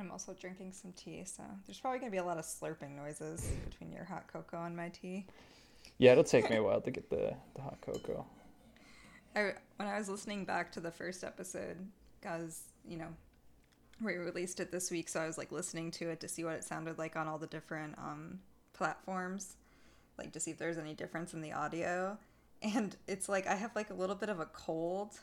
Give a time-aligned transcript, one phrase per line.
[0.00, 3.46] I'm also drinking some tea, so there's probably gonna be a lot of slurping noises
[3.68, 5.26] between your hot cocoa and my tea.
[5.98, 8.24] Yeah, it'll take me a while to get the, the hot cocoa.
[9.36, 11.76] I when I was listening back to the first episode,
[12.18, 13.08] because you know
[14.00, 16.54] we released it this week, so I was like listening to it to see what
[16.54, 18.40] it sounded like on all the different um,
[18.72, 19.56] platforms,
[20.16, 22.16] like to see if there's any difference in the audio.
[22.62, 25.18] And it's like I have like a little bit of a cold.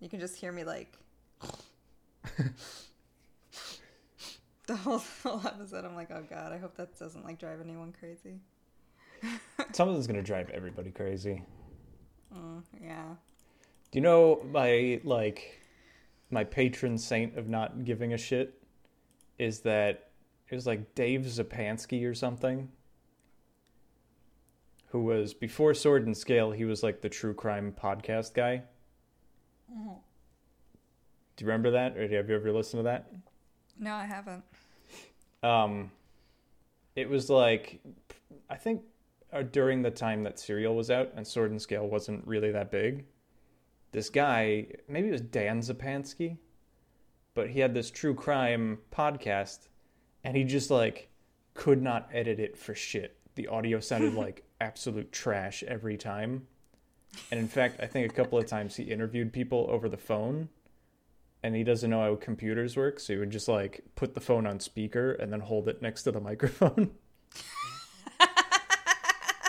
[0.00, 0.96] You can just hear me like
[4.66, 5.84] the whole, whole episode.
[5.84, 8.40] I'm like, oh god, I hope that doesn't like drive anyone crazy.
[9.72, 11.42] Something's gonna drive everybody crazy.
[12.34, 13.14] Mm, yeah.
[13.90, 15.60] Do you know my like
[16.30, 18.62] my patron saint of not giving a shit
[19.38, 20.10] is that
[20.48, 22.68] it was like Dave Zapansky or something
[24.92, 28.62] who was before Sword and Scale, he was like the true crime podcast guy.
[29.72, 29.94] Mm-hmm.
[31.36, 33.10] Do you remember that, or have you ever listened to that?
[33.78, 34.44] No, I haven't.
[35.42, 35.90] Um,
[36.94, 37.80] it was like
[38.48, 38.82] I think
[39.32, 42.70] uh, during the time that Serial was out and Sword and Scale wasn't really that
[42.70, 43.06] big.
[43.92, 46.36] This guy, maybe it was Dan Zapansky,
[47.34, 49.68] but he had this true crime podcast,
[50.24, 51.08] and he just like
[51.54, 53.16] could not edit it for shit.
[53.34, 56.46] The audio sounded like absolute trash every time.
[57.30, 60.48] And in fact, I think a couple of times he interviewed people over the phone
[61.42, 64.46] and he doesn't know how computers work, so he would just like put the phone
[64.46, 66.92] on speaker and then hold it next to the microphone.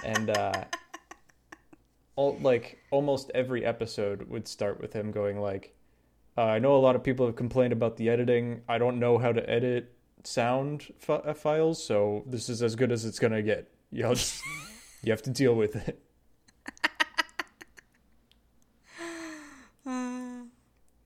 [0.03, 0.65] and uh
[2.15, 5.73] all like almost every episode would start with him going like
[6.37, 8.61] uh, I know a lot of people have complained about the editing.
[8.67, 13.05] I don't know how to edit sound fi- files, so this is as good as
[13.05, 13.71] it's to get.
[13.91, 14.41] Know, just
[15.03, 16.01] you have to deal with it.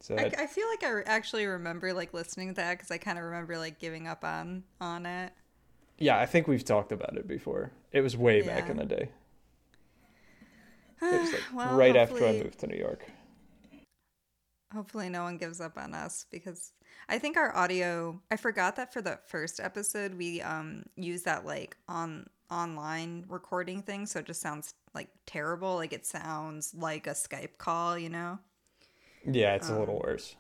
[0.08, 2.98] So I, I, feel like I re- actually remember like listening to that because I
[2.98, 5.34] kind of remember like giving up on on it.
[5.98, 7.72] Yeah, I think we've talked about it before.
[7.92, 8.46] It was way yeah.
[8.46, 9.10] back in the day.
[11.02, 13.06] It was like well, right after I moved to New York.
[14.74, 16.72] Hopefully, no one gives up on us because
[17.10, 18.22] I think our audio.
[18.32, 23.82] I forgot that for the first episode we um used that like on online recording
[23.82, 25.76] thing, so it just sounds like terrible.
[25.76, 28.40] Like it sounds like a Skype call, you know.
[29.26, 30.36] Yeah, it's um, a little worse.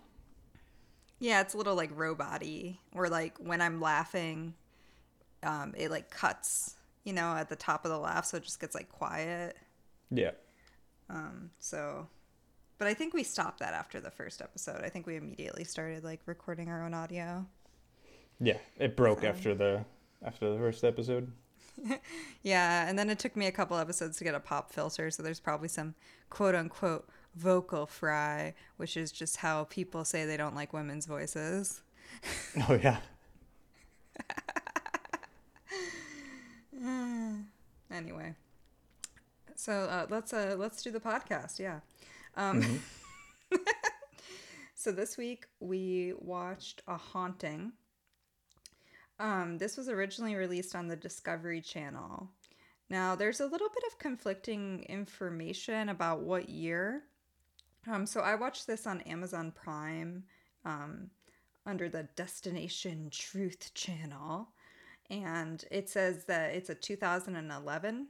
[1.19, 2.77] Yeah, it's a little like robot-y.
[2.93, 4.53] Or like when I'm laughing,
[5.43, 8.59] um, it like cuts, you know, at the top of the laugh, so it just
[8.59, 9.57] gets like quiet.
[10.11, 10.31] Yeah.
[11.09, 12.07] Um, so
[12.77, 14.81] but I think we stopped that after the first episode.
[14.83, 17.45] I think we immediately started like recording our own audio.
[18.39, 19.27] Yeah, it broke so.
[19.27, 19.85] after the
[20.23, 21.31] after the first episode.
[22.43, 25.23] yeah, and then it took me a couple episodes to get a pop filter, so
[25.23, 25.95] there's probably some
[26.29, 31.81] quote unquote vocal fry, which is just how people say they don't like women's voices.
[32.67, 32.97] Oh yeah.
[37.91, 38.33] anyway,
[39.55, 41.59] so uh, let's uh, let's do the podcast.
[41.59, 41.81] Yeah.
[42.35, 43.55] Um, mm-hmm.
[44.75, 47.73] so this week we watched A Haunting.
[49.19, 52.29] Um, this was originally released on the Discovery Channel.
[52.89, 57.03] Now, there's a little bit of conflicting information about what year.
[57.89, 60.23] Um, so I watched this on Amazon Prime
[60.65, 61.09] um,
[61.65, 64.49] under the Destination Truth channel.
[65.09, 68.07] And it says that it's a 2011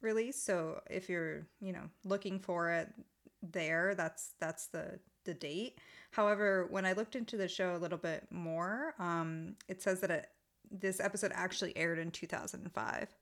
[0.00, 0.40] release.
[0.40, 2.88] So if you're, you know, looking for it
[3.42, 5.78] there, that's that's the the date.
[6.10, 10.10] However, when I looked into the show a little bit more, um, it says that
[10.10, 10.26] it,
[10.70, 13.14] this episode actually aired in 2005.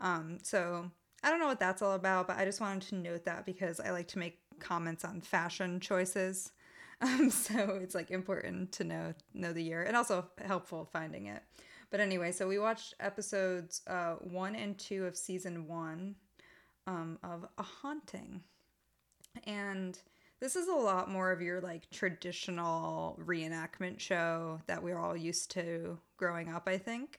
[0.00, 0.90] Um, so
[1.22, 3.80] I don't know what that's all about, but I just wanted to note that because
[3.80, 6.52] I like to make comments on fashion choices.
[7.04, 11.42] Um, so it's like important to know know the year and also helpful finding it.
[11.90, 16.14] But anyway, so we watched episodes uh, one and two of season one
[16.86, 18.42] um, of A Haunting.
[19.44, 19.98] And
[20.40, 25.50] this is a lot more of your like traditional reenactment show that we're all used
[25.52, 27.18] to growing up, I think.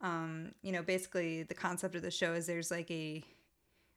[0.00, 3.22] Um, you know, basically the concept of the show is there's like a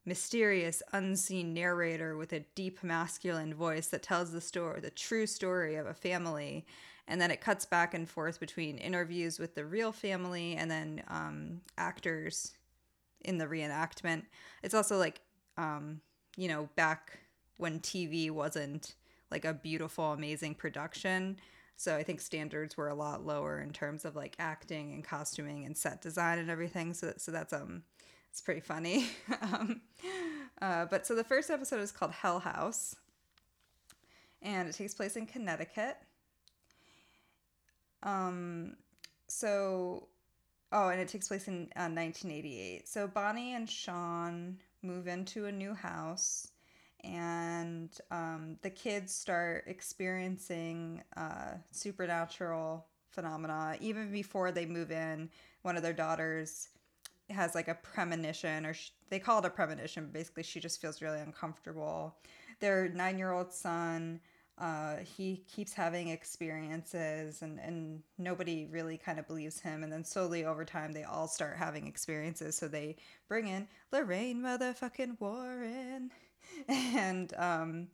[0.06, 5.76] mysterious, unseen narrator with a deep masculine voice that tells the story, the true story
[5.76, 6.66] of a family.
[7.08, 11.04] And then it cuts back and forth between interviews with the real family and then
[11.08, 12.54] um, actors
[13.22, 14.24] in the reenactment.
[14.64, 15.22] It's also like,
[15.58, 16.02] um,
[16.38, 17.20] you know, back
[17.58, 18.96] when TV wasn't
[19.30, 21.38] like a beautiful, amazing production.
[21.76, 25.66] So I think standards were a lot lower in terms of like acting and costuming
[25.66, 26.94] and set design and everything.
[26.94, 27.84] So, so that's um
[28.32, 29.10] it's pretty funny.
[29.42, 29.82] um,
[30.62, 32.96] uh, but so the first episode is called Hell House,
[34.42, 35.98] and it takes place in Connecticut.
[38.04, 38.78] Um,
[39.28, 40.08] so,
[40.72, 42.88] oh, and it takes place in uh, 1988.
[42.88, 46.48] So Bonnie and Sean move into a new house,
[47.04, 55.30] and um, the kids start experiencing uh, supernatural phenomena even before they move in.
[55.64, 56.70] One of their daughters
[57.32, 60.10] has like a premonition, or sh- they call it a premonition.
[60.12, 62.16] Basically, she just feels really uncomfortable.
[62.60, 64.22] Their nine-year-old son
[64.62, 70.04] uh, he keeps having experiences and, and nobody really kind of believes him and then
[70.04, 72.96] slowly over time they all start having experiences so they
[73.28, 76.12] bring in lorraine motherfucking warren
[76.68, 77.88] and um,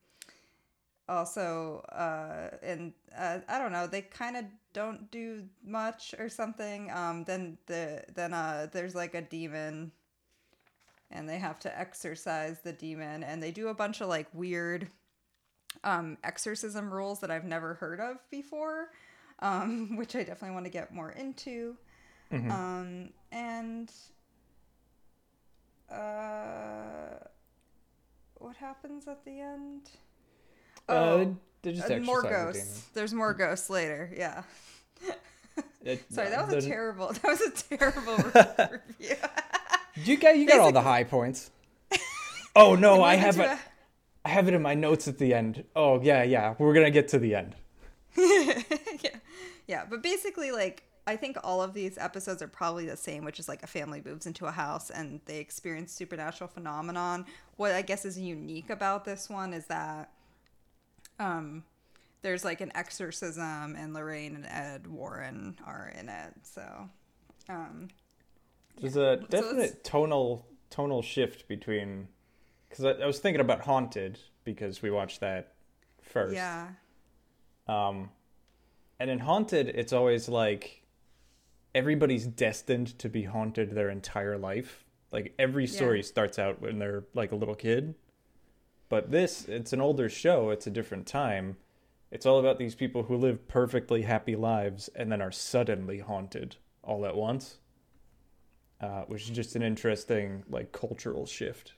[1.08, 4.44] also uh, and uh, i don't know they kind of
[4.78, 9.92] don't do much or something um, then the then uh, there's like a demon
[11.10, 14.88] and they have to exorcise the demon and they do a bunch of like weird
[15.84, 18.92] um, exorcism rules that I've never heard of before,
[19.40, 21.76] um, which I definitely want to get more into.
[22.32, 22.52] Mm-hmm.
[22.52, 23.92] Um, and
[25.90, 27.26] uh,
[28.36, 29.90] what happens at the end?
[30.90, 31.26] Uh, oh, uh,
[31.64, 32.82] just uh, more ghosts.
[32.82, 34.12] The There's more ghosts later.
[34.16, 34.44] Yeah.
[35.84, 37.08] It, Sorry, that was a terrible.
[37.14, 38.18] That was a terrible
[38.98, 39.16] review.
[40.04, 41.52] you got you got all the high points.
[42.56, 43.60] Oh no, I have a,
[44.26, 45.64] I have it in my notes at the end.
[45.76, 46.56] Oh yeah, yeah.
[46.58, 47.56] We're gonna get to the end.
[48.18, 48.62] yeah,
[49.68, 49.86] yeah.
[49.90, 53.48] But basically, like I think all of these episodes are probably the same, which is
[53.48, 57.26] like a family moves into a house and they experience supernatural phenomenon.
[57.56, 60.12] What I guess is unique about this one is that
[61.20, 61.64] um
[62.22, 66.34] there's like an exorcism and Lorraine and Ed Warren are in it.
[66.44, 66.90] So
[67.50, 67.90] um
[68.80, 69.14] there's yeah.
[69.14, 72.08] a definite so tonal tonal shift between
[72.70, 75.54] because I, I, was thinking about Haunted because we watched that
[76.02, 76.36] first.
[76.36, 76.68] Yeah.
[77.68, 78.10] Um,
[79.00, 80.84] and in Haunted, it's always like
[81.76, 84.84] everybody's destined to be haunted their entire life.
[85.12, 86.06] Like every story yeah.
[86.06, 87.96] starts out when they're like a little kid.
[88.90, 91.58] But this, it's an older show, it's a different time.
[92.10, 96.56] It's all about these people who live perfectly happy lives and then are suddenly haunted
[96.82, 97.58] all at once.
[98.80, 101.74] Uh, which is just an interesting like cultural shift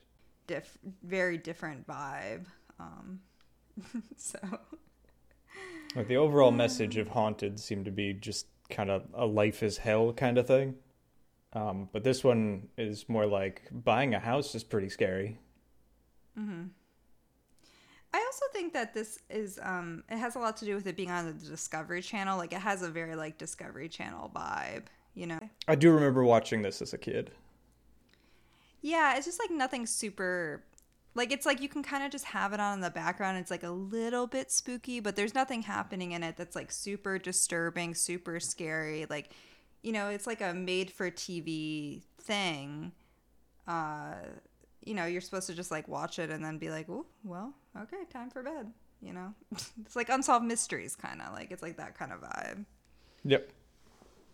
[0.50, 2.46] diff- very different vibe.
[2.80, 3.20] Um,
[4.16, 4.38] so.
[5.94, 9.78] Like the overall message of Haunted seemed to be just kind of a life is
[9.78, 10.74] hell kind of thing.
[11.52, 15.38] Um, but this one is more like buying a house is pretty scary.
[16.38, 16.64] Mm-hmm.
[18.12, 20.96] I also think that this is um, it has a lot to do with it
[20.96, 22.36] being on the Discovery Channel.
[22.38, 24.84] Like it has a very like Discovery Channel vibe,
[25.14, 25.38] you know.
[25.68, 27.30] I do remember watching this as a kid.
[28.82, 30.64] Yeah, it's just like nothing super
[31.14, 33.38] like it's like you can kind of just have it on in the background.
[33.38, 37.18] It's like a little bit spooky, but there's nothing happening in it that's like super
[37.18, 39.06] disturbing, super scary.
[39.10, 39.30] Like,
[39.82, 42.92] you know, it's like a made for TV thing.
[43.66, 44.14] Uh,
[44.84, 47.54] you know, you're supposed to just like watch it and then be like, "Oh, well,
[47.76, 48.72] okay, time for bed."
[49.02, 52.64] You know, it's like unsolved mysteries, kind of like it's like that kind of vibe.
[53.24, 53.50] Yep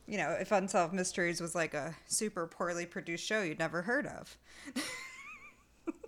[0.06, 4.06] you know, if Unsolved Mysteries was like a super poorly produced show you'd never heard
[4.06, 4.36] of.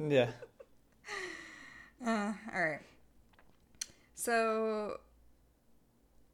[0.08, 0.30] yeah.
[2.04, 2.80] Uh, all right.
[4.14, 5.00] So,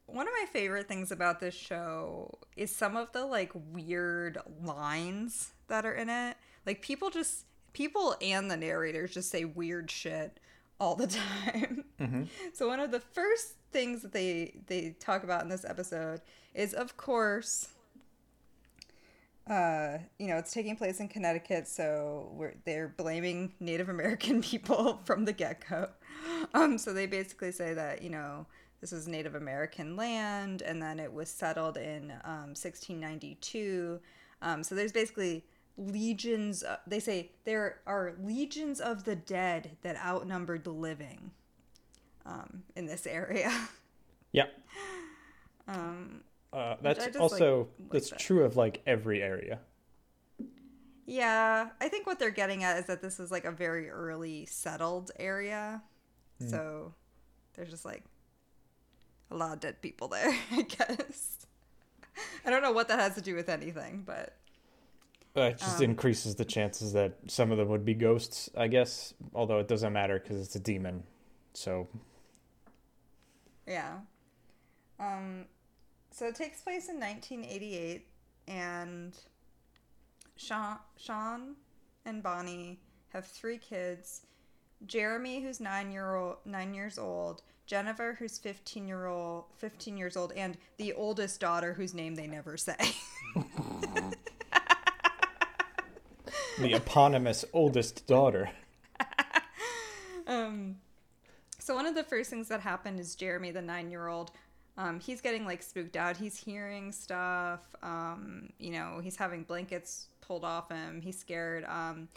[0.06, 5.52] one of my favorite things about this show is some of the like weird lines
[5.68, 6.36] that are in it.
[6.66, 7.44] Like, people just,
[7.74, 10.40] people and the narrators just say weird shit
[10.80, 11.06] all the
[11.44, 11.84] time.
[12.00, 12.22] Mm-hmm.
[12.54, 16.22] So, one of the first things that they they talk about in this episode
[16.54, 17.68] is of course
[19.48, 25.00] uh, you know, it's taking place in Connecticut, so we're, they're blaming Native American people
[25.04, 25.90] from the get go.
[26.54, 28.46] Um, so they basically say that, you know,
[28.80, 34.00] this is Native American land and then it was settled in um, 1692.
[34.42, 35.44] Um, so there's basically
[35.76, 41.32] legions, uh, they say there are legions of the dead that outnumbered the living
[42.26, 43.52] um, in this area.
[44.32, 44.46] Yeah.
[45.66, 46.20] Um,
[46.52, 49.60] uh, that's also like, that's like true of like every area.
[51.06, 54.44] Yeah, I think what they're getting at is that this is like a very early
[54.44, 55.82] settled area,
[56.42, 56.50] mm.
[56.50, 56.92] so
[57.54, 58.04] there's just like
[59.30, 60.36] a lot of dead people there.
[60.52, 61.46] I guess.
[62.44, 64.36] I don't know what that has to do with anything, but
[65.42, 68.48] it just um, increases the chances that some of them would be ghosts.
[68.56, 71.02] I guess, although it doesn't matter because it's a demon,
[71.52, 71.88] so.
[73.66, 73.98] Yeah.
[75.00, 75.46] Um,
[76.10, 78.06] so it takes place in 1988,
[78.46, 79.16] and
[80.36, 81.56] Sean, Sean
[82.04, 84.26] and Bonnie have three kids.
[84.86, 90.16] Jeremy, who's nine year old, nine years old, Jennifer, who's 15 year old, 15 years
[90.16, 92.76] old, and the oldest daughter, whose name they never say.
[96.58, 98.50] the eponymous oldest daughter.
[100.26, 100.76] um,
[101.58, 104.30] so one of the first things that happened is Jeremy, the nine year old.
[104.76, 106.16] Um, he's getting like spooked out.
[106.16, 107.60] He's hearing stuff.
[107.82, 111.00] Um, you know, he's having blankets pulled off him.
[111.00, 111.64] He's scared.
[111.64, 112.08] Um,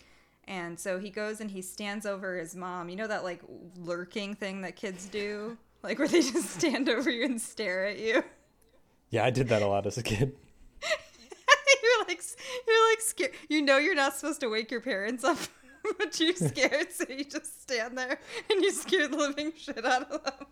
[0.48, 2.90] and so he goes and he stands over his mom.
[2.90, 3.42] You know that like
[3.78, 8.00] lurking thing that kids do, like where they just stand over you and stare at
[8.00, 8.24] you.
[9.10, 10.36] Yeah, I did that a lot as a kid.
[12.68, 13.32] you're like scared.
[13.50, 15.38] You know you're not supposed to wake your parents up,
[15.98, 20.12] but you're scared, so you just stand there and you scare the living shit out
[20.12, 20.48] of them.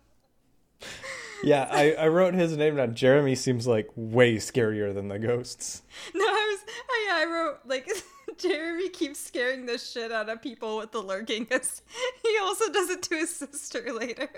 [1.42, 2.94] Yeah, I, I wrote his name down.
[2.94, 5.82] Jeremy seems like way scarier than the ghosts.
[6.14, 7.90] No, I was I, I wrote like
[8.38, 11.46] Jeremy keeps scaring the shit out of people with the lurking.
[11.46, 14.28] He also does it to his sister later,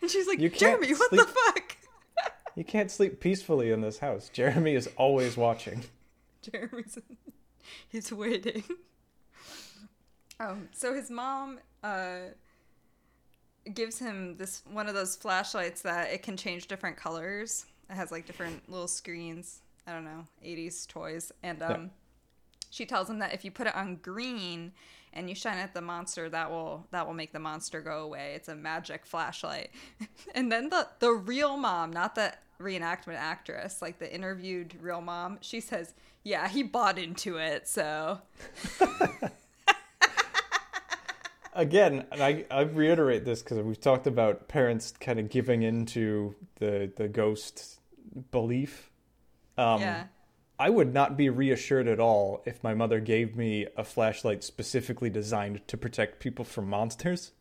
[0.00, 1.76] and she's like, "Jeremy, what the fuck?"
[2.56, 4.28] you can't sleep peacefully in this house.
[4.32, 5.82] Jeremy is always watching.
[6.52, 6.98] Jeremy's
[7.88, 8.64] he's waiting.
[10.38, 12.30] Um, so his mom uh
[13.74, 17.66] gives him this one of those flashlights that it can change different colors.
[17.88, 19.60] It has like different little screens.
[19.86, 21.32] I don't know, 80s toys.
[21.42, 21.88] And um, yeah.
[22.70, 24.72] she tells him that if you put it on green
[25.12, 28.34] and you shine at the monster, that will that will make the monster go away.
[28.36, 29.70] It's a magic flashlight.
[30.34, 35.38] and then the the real mom, not the reenactment actress, like the interviewed real mom,
[35.40, 38.20] she says, "Yeah, he bought into it." So
[41.54, 46.34] again, and I, I reiterate this because we've talked about parents kind of giving into
[46.56, 47.80] the the ghost
[48.30, 48.90] belief.
[49.56, 50.04] Um, yeah.
[50.58, 55.08] I would not be reassured at all if my mother gave me a flashlight specifically
[55.08, 57.32] designed to protect people from monsters.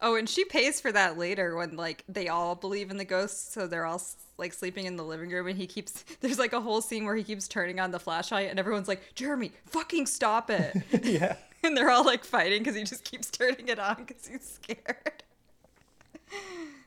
[0.00, 3.52] Oh, and she pays for that later when like they all believe in the ghosts,
[3.52, 4.02] so they're all
[4.36, 6.04] like sleeping in the living room, and he keeps.
[6.20, 9.14] There's like a whole scene where he keeps turning on the flashlight, and everyone's like,
[9.14, 13.68] "Jeremy, fucking stop it!" yeah and they're all like fighting because he just keeps turning
[13.68, 15.22] it on because he's scared.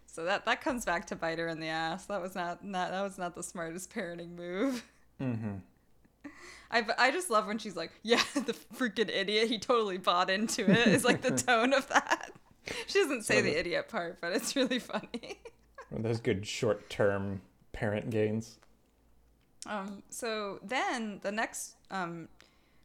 [0.06, 2.06] so that that comes back to bite her in the ass.
[2.06, 4.86] That was not, not that was not the smartest parenting move.
[5.22, 5.56] Mm-hmm.
[6.72, 9.48] I I just love when she's like, "Yeah, the freaking idiot.
[9.48, 12.32] He totally bought into it." Is like the tone of that.
[12.88, 15.40] She doesn't say the idiot part, but it's really funny.
[15.92, 17.42] Well, those good short-term
[17.74, 18.60] parent gains.
[19.66, 20.04] Um.
[20.12, 22.28] So then the next um,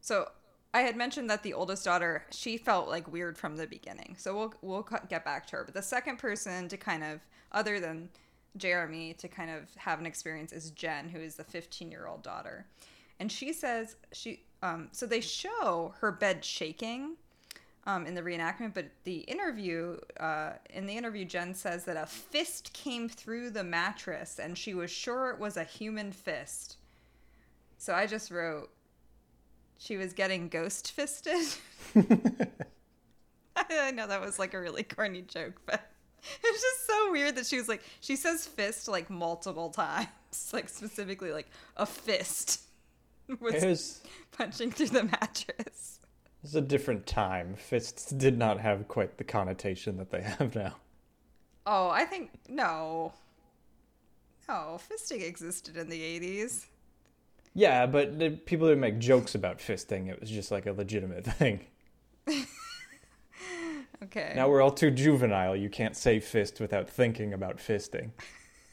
[0.00, 0.28] so
[0.74, 4.16] I had mentioned that the oldest daughter, she felt like weird from the beginning.
[4.18, 5.64] So we'll we'll get back to her.
[5.64, 7.20] But the second person to kind of
[7.52, 8.08] other than
[8.56, 12.66] Jeremy to kind of have an experience is Jen, who is the 15-year-old daughter.
[13.20, 17.16] And she says she um so they show her bed shaking
[17.86, 22.06] um, in the reenactment, but the interview, uh, in the interview, Jen says that a
[22.06, 26.76] fist came through the mattress and she was sure it was a human fist.
[27.76, 28.70] So I just wrote,
[29.76, 31.46] she was getting ghost fisted.
[33.56, 35.90] I know that was like a really corny joke, but
[36.42, 40.08] it's just so weird that she was like she says fist like multiple times,
[40.52, 42.62] like specifically like a fist
[43.40, 45.93] was, was punching through the mattress.
[46.44, 47.54] It was a different time.
[47.54, 50.76] Fists did not have quite the connotation that they have now.
[51.64, 53.14] Oh, I think no.
[54.46, 56.66] No, fisting existed in the 80s.
[57.54, 60.10] Yeah, but the people didn't make jokes about fisting.
[60.10, 61.64] It was just like a legitimate thing.
[64.02, 64.34] okay.
[64.36, 65.56] Now we're all too juvenile.
[65.56, 68.10] You can't say fist without thinking about fisting.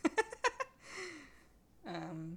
[1.87, 2.35] um,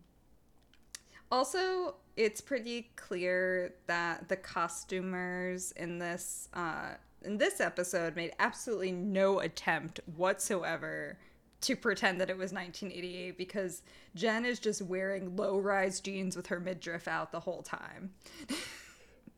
[1.32, 8.92] also, it's pretty clear that the costumers in this uh, in this episode made absolutely
[8.92, 11.16] no attempt whatsoever
[11.62, 13.82] to pretend that it was 1988 because
[14.14, 18.10] Jen is just wearing low rise jeans with her midriff out the whole time.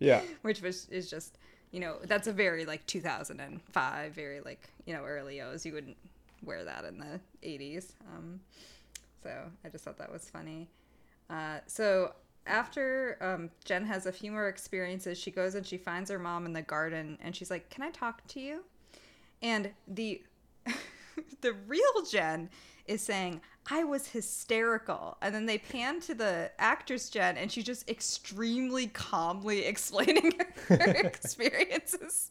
[0.01, 0.23] yeah.
[0.43, 1.39] Which was is just,
[1.71, 5.65] you know, that's a very like 2005, very like, you know, early O's.
[5.65, 5.97] You wouldn't
[6.43, 7.93] wear that in the 80s.
[8.13, 8.41] Um,
[9.23, 9.31] so
[9.65, 10.69] I just thought that was funny.
[11.31, 12.13] Uh, so
[12.47, 16.47] after um, Jen has a few more experiences, she goes and she finds her mom
[16.47, 18.63] in the garden and she's like, Can I talk to you?
[19.43, 20.23] And the
[21.41, 22.51] the real Jen
[22.87, 25.17] is saying, I was hysterical.
[25.21, 30.33] And then they pan to the actress Jen, and she's just extremely calmly explaining
[30.69, 32.31] her experiences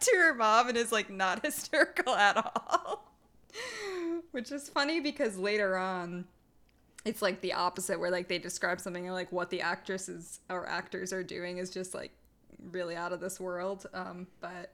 [0.00, 3.10] to her mom and is like not hysterical at all.
[4.30, 6.26] Which is funny because later on,
[7.04, 10.68] it's like the opposite, where like they describe something and like what the actresses or
[10.68, 12.12] actors are doing is just like
[12.70, 13.86] really out of this world.
[13.92, 14.72] Um, but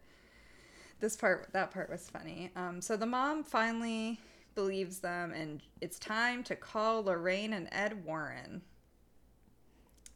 [1.00, 2.50] this part that part was funny.
[2.56, 4.20] Um, so the mom finally
[4.54, 8.62] believes them, and it's time to call Lorraine and Ed Warren.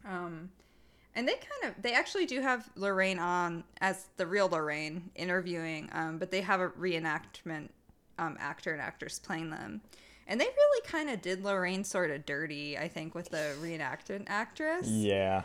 [0.04, 0.50] Um,
[1.14, 5.88] and they kind of they actually do have Lorraine on as the real Lorraine interviewing,
[5.92, 7.68] um, but they have a reenactment
[8.18, 9.80] um, actor and actress playing them.
[10.32, 14.24] And they really kind of did Lorraine sort of dirty, I think, with the reenactment
[14.28, 14.88] actress.
[14.88, 15.42] Yeah.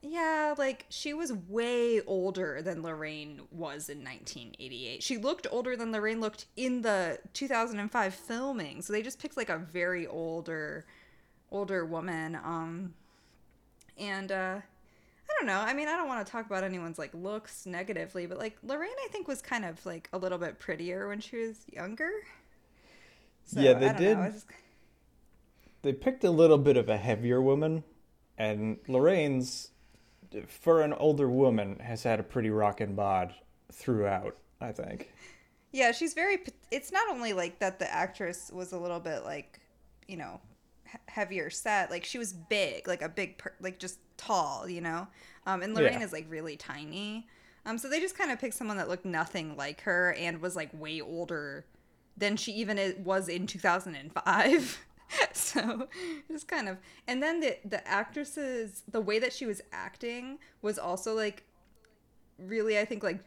[0.00, 5.02] Yeah, like she was way older than Lorraine was in 1988.
[5.02, 8.80] She looked older than Lorraine looked in the 2005 filming.
[8.80, 10.86] So they just picked like a very older
[11.50, 12.94] older woman um
[13.98, 15.60] and uh I don't know.
[15.60, 18.90] I mean, I don't want to talk about anyone's like looks negatively, but like Lorraine
[19.04, 22.10] I think was kind of like a little bit prettier when she was younger.
[23.44, 24.16] So, yeah, they did.
[24.32, 24.46] Just...
[25.82, 27.84] They picked a little bit of a heavier woman
[28.38, 29.70] and Lorraine's
[30.48, 33.34] for an older woman, has had a pretty rockin' bod
[33.72, 34.36] throughout.
[34.60, 35.12] I think.
[35.72, 36.38] Yeah, she's very.
[36.70, 39.60] It's not only like that the actress was a little bit like,
[40.08, 40.40] you know,
[41.06, 41.90] heavier set.
[41.90, 45.06] Like she was big, like a big, per- like just tall, you know.
[45.46, 46.04] Um, and Lorraine yeah.
[46.04, 47.26] is like really tiny.
[47.66, 50.54] Um, so they just kind of picked someone that looked nothing like her and was
[50.54, 51.64] like way older
[52.16, 54.78] than she even was in 2005.
[55.32, 55.88] so
[56.28, 60.78] it's kind of and then the the actresses the way that she was acting was
[60.78, 61.44] also like
[62.38, 63.20] really i think like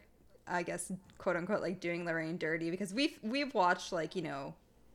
[0.46, 4.54] i guess quote unquote like doing lorraine dirty because we've we've watched like you know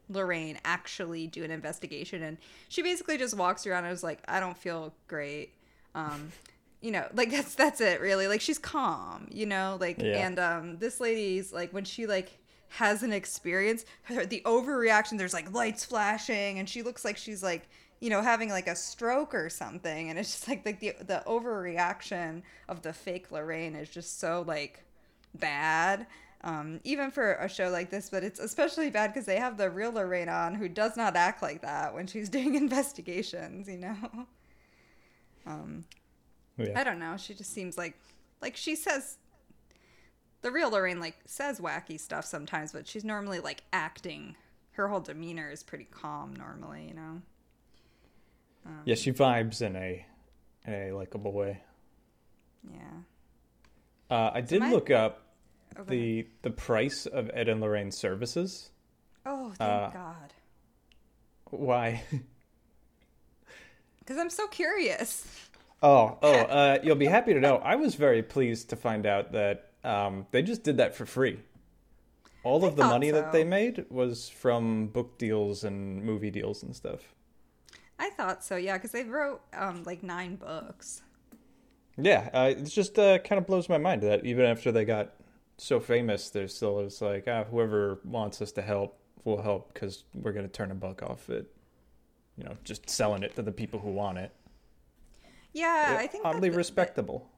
[0.09, 2.37] lorraine actually do an investigation and
[2.69, 5.53] she basically just walks around and is like i don't feel great
[5.95, 6.31] um
[6.81, 10.25] you know like that's that's it really like she's calm you know like yeah.
[10.27, 12.37] and um this lady's like when she like
[12.73, 17.43] has an experience, her, the overreaction, there's like lights flashing, and she looks like she's
[17.43, 20.09] like, you know, having like a stroke or something.
[20.09, 24.43] And it's just like, like the, the overreaction of the fake Lorraine is just so
[24.47, 24.83] like
[25.35, 26.07] bad.
[26.41, 29.69] Um, even for a show like this, but it's especially bad because they have the
[29.69, 34.25] real Lorraine on who does not act like that when she's doing investigations, you know?
[35.45, 35.85] Um,
[36.57, 36.71] yeah.
[36.75, 37.17] I don't know.
[37.17, 37.99] She just seems like,
[38.41, 39.17] like she says
[40.43, 44.35] the real Lorraine like says wacky stuff sometimes, but she's normally like acting.
[44.73, 47.21] Her whole demeanor is pretty calm normally, you know.
[48.65, 50.05] Um, yeah, she vibes in a
[50.65, 51.61] in a likable way.
[52.71, 52.79] Yeah.
[54.09, 55.25] Uh, I did look up
[55.79, 55.89] okay.
[55.89, 58.69] the the price of Ed and Lorraine's services.
[59.25, 60.33] Oh, thank uh, God.
[61.49, 62.03] Why?
[63.99, 65.25] Because I'm so curious.
[65.81, 67.55] Oh, oh, uh, you'll be happy to know.
[67.55, 71.39] I was very pleased to find out that um, they just did that for free.
[72.43, 73.15] All of the money so.
[73.15, 77.13] that they made was from book deals and movie deals and stuff.
[77.99, 81.01] I thought so, yeah, because they wrote um, like nine books.
[81.97, 85.13] Yeah, uh, it just uh, kind of blows my mind that even after they got
[85.57, 90.03] so famous, there still is like, ah, whoever wants us to help will help because
[90.13, 91.49] we're going to turn a buck off it.
[92.35, 94.31] You know, just selling it to the people who want it.
[95.53, 97.29] Yeah, I think oddly respectable.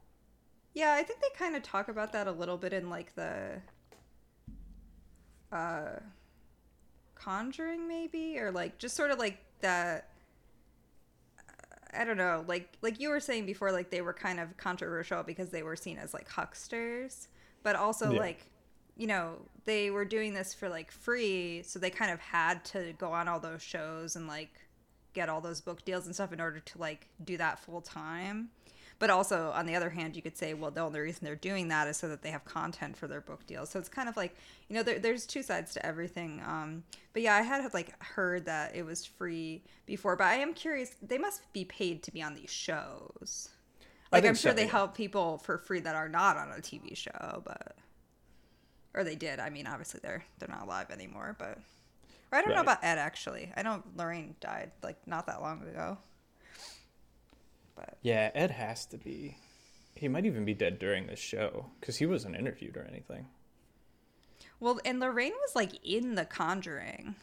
[0.76, 3.62] Yeah, I think they kind of talk about that a little bit in like the
[5.50, 6.00] uh
[7.14, 10.10] Conjuring maybe or like just sort of like that
[11.94, 15.22] I don't know, like like you were saying before like they were kind of controversial
[15.22, 17.28] because they were seen as like hucksters,
[17.62, 18.20] but also yeah.
[18.20, 18.50] like
[18.98, 22.92] you know, they were doing this for like free, so they kind of had to
[22.98, 24.52] go on all those shows and like
[25.14, 28.50] get all those book deals and stuff in order to like do that full time.
[28.98, 31.68] But also, on the other hand, you could say, well, the only reason they're doing
[31.68, 33.68] that is so that they have content for their book deals.
[33.68, 34.34] So it's kind of like,
[34.68, 36.42] you know, there, there's two sides to everything.
[36.46, 36.82] Um,
[37.12, 40.96] but yeah, I had like heard that it was free before, but I am curious.
[41.02, 43.50] They must be paid to be on these shows.
[44.12, 44.70] Like I'm sure so, they yeah.
[44.70, 47.76] help people for free that are not on a TV show, but
[48.94, 49.40] or they did.
[49.40, 51.58] I mean, obviously they're they're not alive anymore, but
[52.32, 52.54] or I don't right.
[52.54, 53.52] know about Ed actually.
[53.56, 55.98] I know Lorraine died like not that long ago.
[57.76, 59.36] But yeah, Ed has to be.
[59.94, 63.26] He might even be dead during this show because he wasn't interviewed or anything.
[64.60, 67.14] Well, and Lorraine was like in The Conjuring.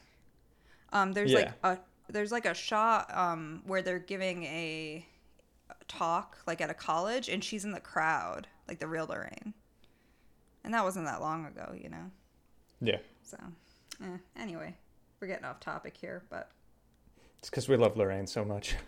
[0.91, 1.37] Um, there's yeah.
[1.37, 5.05] like a there's like a shot um where they're giving a
[5.87, 9.53] talk like at a college and she's in the crowd like the real Lorraine.
[10.63, 12.11] And that wasn't that long ago, you know.
[12.81, 12.99] Yeah.
[13.23, 13.37] So,
[14.01, 14.75] eh, anyway,
[15.19, 16.49] we're getting off topic here, but
[17.39, 18.75] it's because we love Lorraine so much.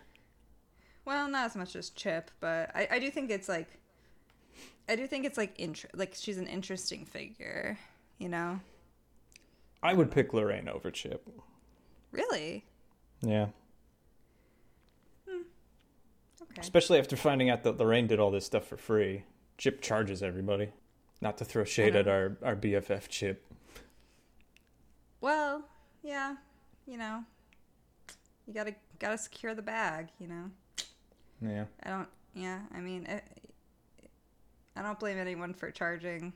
[1.06, 3.68] Well, not as much as Chip, but I, I do think it's like,
[4.88, 7.78] I do think it's like int- like she's an interesting figure,
[8.18, 8.60] you know.
[9.84, 11.28] I would pick Lorraine over Chip.
[12.10, 12.64] Really?
[13.22, 13.46] Yeah.
[15.28, 15.42] Hmm.
[16.42, 16.60] Okay.
[16.60, 19.22] Especially after finding out that Lorraine did all this stuff for free.
[19.58, 20.70] Chip charges everybody.
[21.20, 23.46] Not to throw shade at our, our BFF Chip.
[25.20, 25.62] Well,
[26.02, 26.34] yeah,
[26.84, 27.22] you know,
[28.46, 30.08] you gotta gotta secure the bag.
[30.18, 30.50] You know.
[31.40, 31.64] Yeah.
[31.82, 32.08] I don't.
[32.34, 33.24] Yeah, I mean, it,
[34.76, 36.32] I don't blame anyone for charging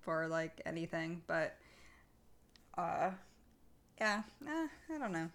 [0.00, 1.56] for like anything, but
[2.76, 3.10] uh,
[4.00, 5.28] yeah, eh, I don't know.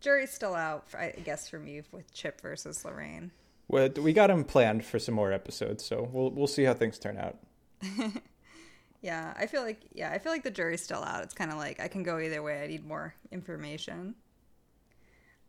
[0.00, 3.32] Jury's still out, I guess, from you with Chip versus Lorraine.
[3.66, 6.98] Well, we got him planned for some more episodes, so we'll we'll see how things
[6.98, 7.36] turn out.
[9.02, 11.24] yeah, I feel like yeah, I feel like the jury's still out.
[11.24, 12.62] It's kind of like I can go either way.
[12.62, 14.14] I need more information.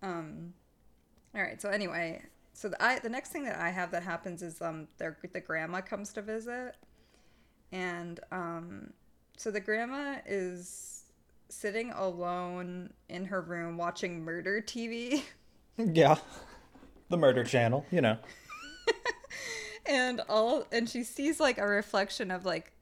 [0.02, 0.54] Um,
[1.36, 1.62] all right.
[1.62, 2.22] So anyway,
[2.54, 5.40] so the I the next thing that I have that happens is um their the
[5.40, 6.76] grandma comes to visit,
[7.72, 8.94] and um,
[9.38, 11.04] so the grandma is
[11.50, 15.24] sitting alone in her room watching murder TV.
[15.78, 16.18] Yeah,
[17.08, 18.18] the murder channel, you know.
[19.86, 22.74] and all and she sees like a reflection of like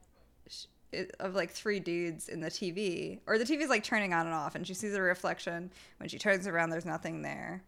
[1.20, 4.34] of like three dudes in the TV, or the TV is like turning on and
[4.34, 5.72] off, and she sees a reflection.
[5.98, 7.62] When she turns around, there's nothing there,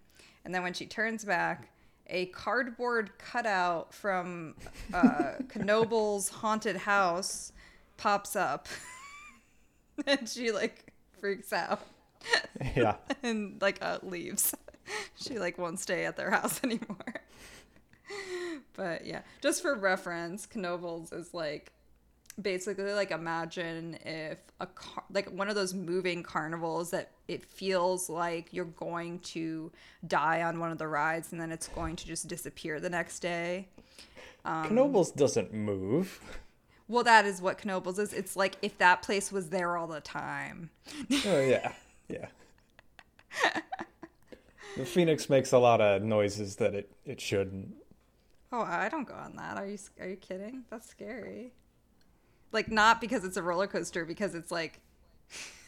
[0.46, 1.70] and then when she turns back,
[2.08, 4.56] a cardboard cutout from
[4.94, 7.52] uh, Knoebel's haunted house
[7.98, 8.68] pops up,
[10.08, 11.82] and she like freaks out.
[12.76, 14.56] Yeah, and like uh, leaves.
[15.16, 16.98] she like won't stay at their house anymore.
[18.74, 21.72] but yeah, just for reference, Knoebels is like
[22.42, 28.10] basically like imagine if a car like one of those moving carnivals that it feels
[28.10, 29.72] like you're going to
[30.08, 33.20] die on one of the rides and then it's going to just disappear the next
[33.20, 33.68] day.
[34.44, 36.20] Um, knoebels doesn't move.
[36.88, 38.14] Well that is what knoebels is.
[38.14, 40.72] It's like if that place was there all the time.
[41.26, 41.74] Oh yeah
[42.08, 42.28] yeah.
[44.76, 47.76] The phoenix makes a lot of noises that it, it shouldn't.
[48.52, 49.58] Oh i don't go on that.
[49.58, 50.64] Are you are you kidding?
[50.72, 51.54] That's scary.
[52.52, 54.80] Like not because it's a roller coaster, because it's like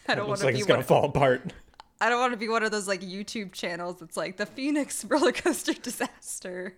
[0.08, 1.54] I don't want to like be it's gonna fall apart.
[2.00, 5.06] I don't want to be one of those like YouTube channels that's like the Phoenix
[5.10, 6.76] roller coaster disaster.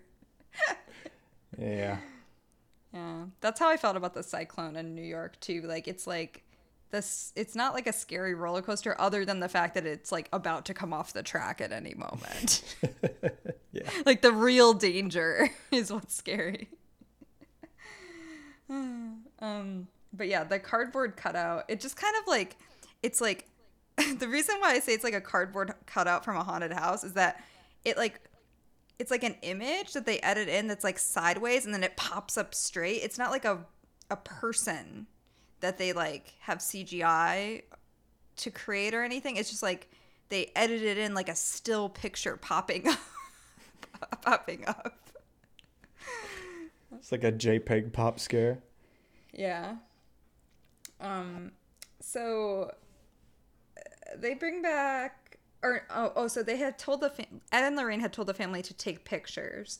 [1.58, 1.98] yeah.
[2.94, 3.24] Yeah.
[3.42, 5.62] That's how I felt about the cyclone in New York too.
[5.64, 6.44] Like it's like
[6.92, 10.30] this it's not like a scary roller coaster other than the fact that it's like
[10.32, 12.76] about to come off the track at any moment.
[13.72, 13.90] yeah.
[14.06, 16.70] Like the real danger is what's scary.
[18.70, 22.56] um but yeah, the cardboard cutout, it just kind of like
[23.04, 23.48] it's like
[24.18, 27.13] the reason why I say it's like a cardboard cutout from a haunted house is
[27.13, 27.44] that
[27.86, 28.20] it like
[28.98, 32.38] it's like an image that they edit in that's like sideways and then it pops
[32.38, 33.02] up straight.
[33.04, 33.66] It's not like a
[34.10, 35.08] a person
[35.60, 37.63] that they like have CGI
[38.38, 39.38] to create or anything.
[39.38, 39.89] It's just like
[40.30, 42.88] they edited in like a still picture popping
[44.02, 44.98] up popping up.
[46.96, 48.60] It's like a JPEG pop scare.
[49.34, 49.76] Yeah.
[51.02, 51.52] Um,
[52.00, 52.72] so
[54.17, 57.99] they bring back, or oh, oh, so they had told the fam- Ed and Lorraine
[57.99, 59.80] had told the family to take pictures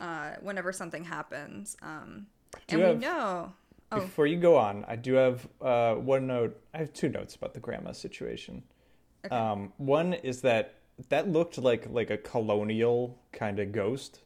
[0.00, 1.76] uh, whenever something happens.
[1.82, 2.26] Um,
[2.68, 3.52] and have, we know.
[3.90, 4.00] Oh.
[4.00, 6.60] Before you go on, I do have uh, one note.
[6.72, 8.62] I have two notes about the grandma situation.
[9.24, 9.34] Okay.
[9.34, 10.74] Um, one is that
[11.08, 14.20] that looked like like a colonial kind of ghost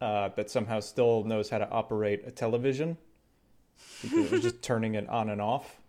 [0.00, 2.96] uh, that somehow still knows how to operate a television
[4.02, 5.80] because it was just turning it on and off.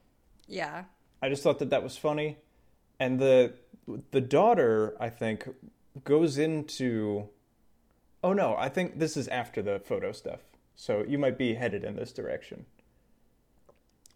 [0.47, 0.83] Yeah.
[1.21, 2.37] I just thought that that was funny,
[2.99, 3.53] and the
[4.11, 5.47] the daughter I think
[6.03, 7.29] goes into.
[8.23, 10.41] Oh no, I think this is after the photo stuff.
[10.75, 12.65] So you might be headed in this direction.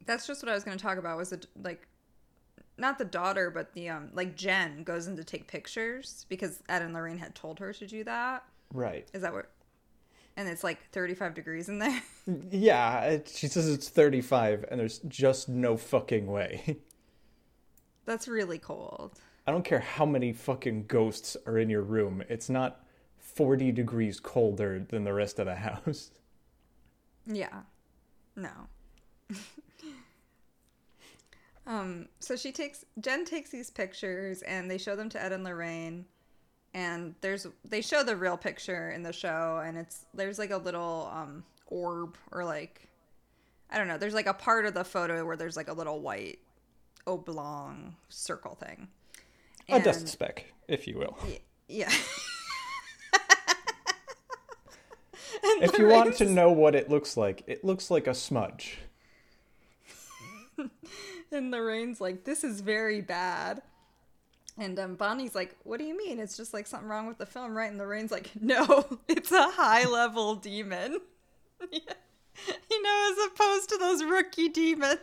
[0.05, 1.17] That's just what I was going to talk about.
[1.17, 1.87] Was it like
[2.77, 6.81] not the daughter, but the um like Jen goes in to take pictures because Ed
[6.81, 8.43] and Lorraine had told her to do that.
[8.73, 9.07] Right.
[9.13, 9.51] Is that what?
[10.37, 12.01] and it's like 35 degrees in there.
[12.51, 16.77] Yeah, it, she says it's 35 and there's just no fucking way.
[18.05, 19.19] That's really cold.
[19.47, 22.23] I don't care how many fucking ghosts are in your room.
[22.29, 22.85] It's not
[23.17, 26.11] 40 degrees colder than the rest of the house.
[27.25, 27.61] Yeah.
[28.35, 28.49] No.
[31.67, 35.43] um so she takes Jen takes these pictures and they show them to Ed and
[35.43, 36.05] Lorraine
[36.73, 40.57] and there's they show the real picture in the show and it's there's like a
[40.57, 42.87] little um orb or like
[43.69, 46.01] I don't know, there's like a part of the photo where there's like a little
[46.01, 46.39] white
[47.07, 48.87] oblong circle thing.
[49.67, 51.17] And, a dust speck, if you will.
[51.67, 51.91] Yeah.
[55.43, 58.79] if you want to know what it looks like, it looks like a smudge.
[61.31, 63.61] and Lorraine's like, this is very bad.
[64.57, 66.19] And um, Bonnie's like, "What do you mean?
[66.19, 69.49] It's just like something wrong with the film, right?" And Lorraine's like, "No, it's a
[69.49, 70.99] high level demon."
[71.71, 74.99] You know, as opposed to those rookie demons.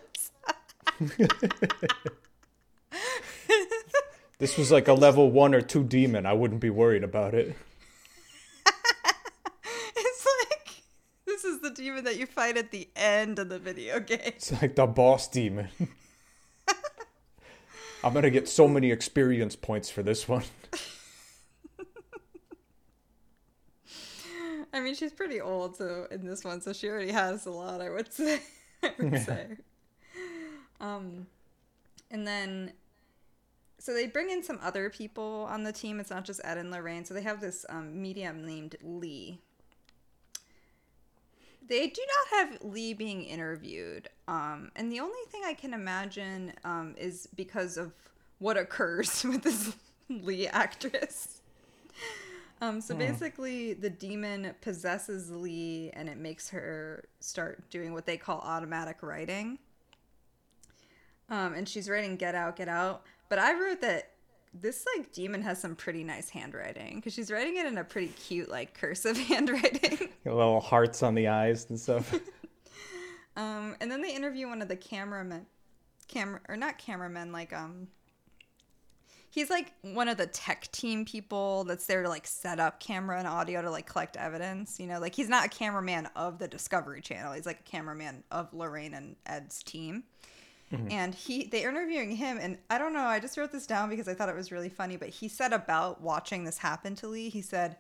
[4.39, 6.27] this was like a level one or two demon.
[6.27, 7.57] I wouldn't be worried about it.
[9.97, 10.83] it's like
[11.27, 14.21] this is the demon that you fight at the end of the video game.
[14.25, 15.69] It's like the boss demon.
[18.05, 20.45] I'm gonna get so many experience points for this one.
[24.73, 27.81] I mean, she's pretty old, so in this one, so she already has a lot.
[27.81, 28.41] I would say.
[28.83, 29.57] I would say.
[30.81, 31.27] Um,
[32.11, 32.73] and then,
[33.79, 36.01] so they bring in some other people on the team.
[36.01, 37.05] It's not just Ed and Lorraine.
[37.05, 39.41] So they have this um, medium named Lee.
[41.67, 46.55] They do not have Lee being interviewed, um, and the only thing I can imagine
[46.65, 47.93] um, is because of
[48.39, 49.75] what occurs with this
[50.09, 51.43] Lee actress.
[52.61, 58.17] Um, so basically, the demon possesses Lee and it makes her start doing what they
[58.17, 59.59] call automatic writing.
[61.31, 64.13] Um, and she's writing "Get out, get out." But I wrote that
[64.55, 68.09] this like demon has some pretty nice handwriting because she's writing it in a pretty
[68.09, 70.09] cute like cursive handwriting.
[70.25, 72.13] Little hearts on the eyes and stuff.
[73.37, 75.47] um, and then they interview one of the cameramen,
[76.09, 77.89] camera or not cameramen, like um,
[79.31, 83.19] he's like one of the tech team people that's there to like set up camera
[83.19, 84.81] and audio to like collect evidence.
[84.81, 87.35] You know, like he's not a cameraman of the Discovery Channel.
[87.35, 90.05] He's like a cameraman of Lorraine and Ed's team.
[90.73, 90.93] Mm-hmm.
[90.93, 94.07] And he they're interviewing him and I don't know, I just wrote this down because
[94.07, 97.31] I thought it was really funny, but he said about watching this happen to Lee,
[97.31, 97.77] he said,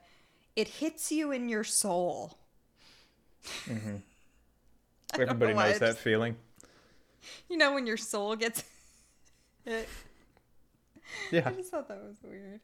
[0.56, 2.38] It hits you in your soul.
[3.66, 3.96] Mm-hmm.
[5.20, 6.36] Everybody know knows that just, feeling.
[7.50, 8.64] You know when your soul gets
[9.64, 9.88] hit.
[11.30, 11.48] Yeah.
[11.48, 12.60] I just thought that was weird.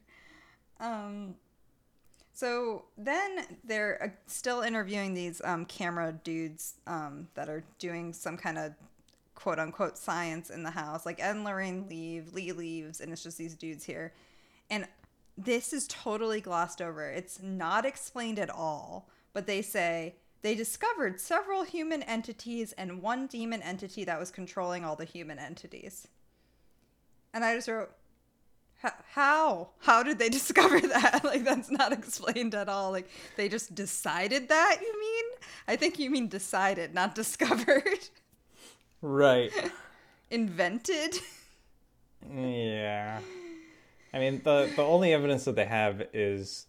[0.79, 1.35] Um
[2.35, 8.35] so then they're uh, still interviewing these um, camera dudes um, that are doing some
[8.35, 8.73] kind of
[9.45, 11.05] quote unquote science in the house.
[11.05, 14.11] Like Ed and Lorraine leave, Lee leaves, and it's just these dudes here.
[14.71, 14.87] And
[15.37, 17.11] this is totally glossed over.
[17.11, 23.27] It's not explained at all, but they say they discovered several human entities and one
[23.27, 26.07] demon entity that was controlling all the human entities.
[27.31, 27.91] And I just wrote,
[29.11, 29.69] how?
[29.77, 31.21] How did they discover that?
[31.23, 32.89] Like, that's not explained at all.
[32.89, 35.25] Like, they just decided that, you mean?
[35.67, 38.09] I think you mean decided, not discovered.
[39.05, 39.51] Right.
[40.31, 41.19] Invented?
[42.27, 43.19] Yeah.
[44.11, 46.65] I mean, the the only evidence that they have is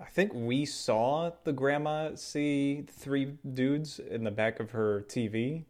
[0.00, 5.64] I think we saw the grandma see three dudes in the back of her TV.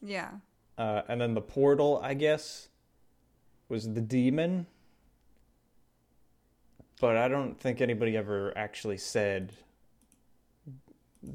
[0.00, 0.30] Yeah.
[0.78, 2.68] Uh, and then the portal, I guess,
[3.68, 4.68] was the demon.
[7.00, 9.52] But I don't think anybody ever actually said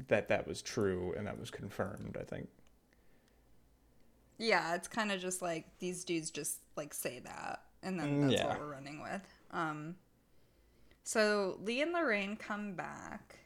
[0.08, 2.48] that that was true and that was confirmed, I think.
[4.40, 8.32] Yeah, it's kind of just like these dudes just like say that, and then that's
[8.32, 8.46] yeah.
[8.48, 9.20] what we're running with.
[9.50, 9.96] Um,
[11.04, 13.38] so Lee and Lorraine come back,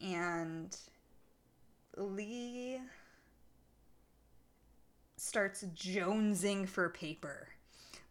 [0.00, 0.76] and
[1.96, 2.78] Lee
[5.16, 7.48] starts jonesing for paper.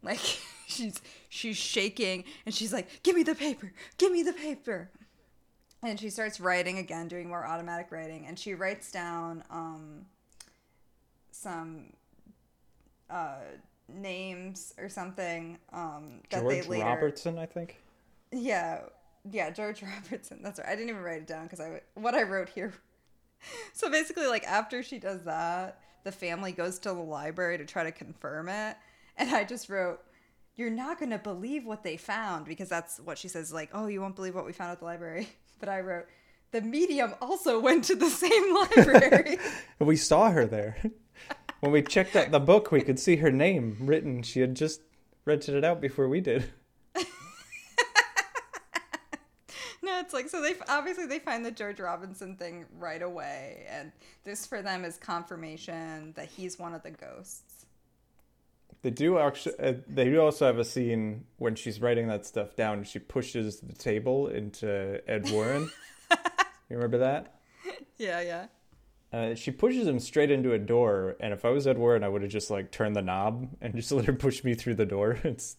[0.02, 0.20] Like
[0.66, 1.00] she's
[1.30, 3.72] she's shaking and she's like, "Give me the paper.
[3.96, 4.90] Give me the paper."
[5.82, 10.04] And she starts writing again, doing more automatic writing, and she writes down um
[11.44, 11.92] some
[13.10, 13.36] uh,
[13.88, 16.84] names or something um, that George they later.
[16.84, 17.80] George Robertson, I think.
[18.32, 18.80] Yeah,
[19.30, 20.40] yeah, George Robertson.
[20.42, 20.68] That's right.
[20.68, 22.72] I didn't even write it down because I what I wrote here.
[23.72, 27.84] so basically, like after she does that, the family goes to the library to try
[27.84, 28.76] to confirm it,
[29.16, 30.00] and I just wrote.
[30.56, 33.88] You're not going to believe what they found because that's what she says, like, oh,
[33.88, 35.28] you won't believe what we found at the library.
[35.58, 36.06] But I wrote,
[36.52, 39.38] the medium also went to the same library.
[39.80, 40.76] And we saw her there
[41.64, 44.22] when we checked out the book, we could see her name written.
[44.22, 44.82] She had just
[45.24, 46.52] rented it out before we did.
[49.82, 53.92] no, it's like so they obviously they find the George Robinson thing right away, and
[54.24, 57.64] this for them is confirmation that he's one of the ghosts.
[58.82, 59.58] They do actually.
[59.58, 62.84] Uh, they do also have a scene when she's writing that stuff down.
[62.84, 65.70] She pushes the table into Ed Warren.
[66.68, 67.36] you remember that?
[67.96, 68.46] Yeah, yeah.
[69.14, 72.08] Uh, she pushes him straight into a door, and if I was Ed Warren, I
[72.08, 74.86] would have just like turned the knob and just let her push me through the
[74.86, 75.20] door.
[75.24, 75.56] It's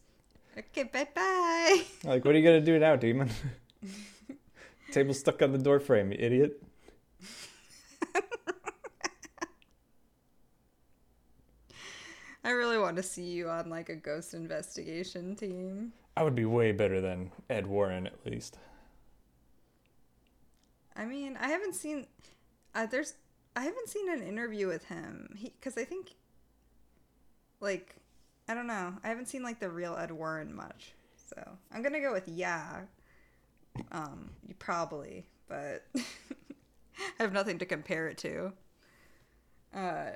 [0.57, 0.83] okay.
[0.83, 1.83] Bye bye.
[2.03, 3.29] Like, what are you gonna do now, demon?
[4.91, 6.61] Table stuck on the door frame, you idiot.
[12.43, 15.93] I really want to see you on like a ghost investigation team.
[16.17, 18.57] I would be way better than Ed Warren, at least.
[20.95, 22.05] I mean, I haven't seen.
[22.75, 23.13] Uh, there's
[23.55, 25.35] I haven't seen an interview with him.
[25.37, 26.15] He because I think
[27.59, 27.95] like
[28.47, 28.93] I don't know.
[29.03, 30.93] I haven't seen like the real Ed Warren much.
[31.15, 31.41] So
[31.71, 32.81] I'm gonna go with yeah.
[33.91, 36.01] Um, you probably, but I
[37.19, 38.53] have nothing to compare it to.
[39.73, 40.11] Uh,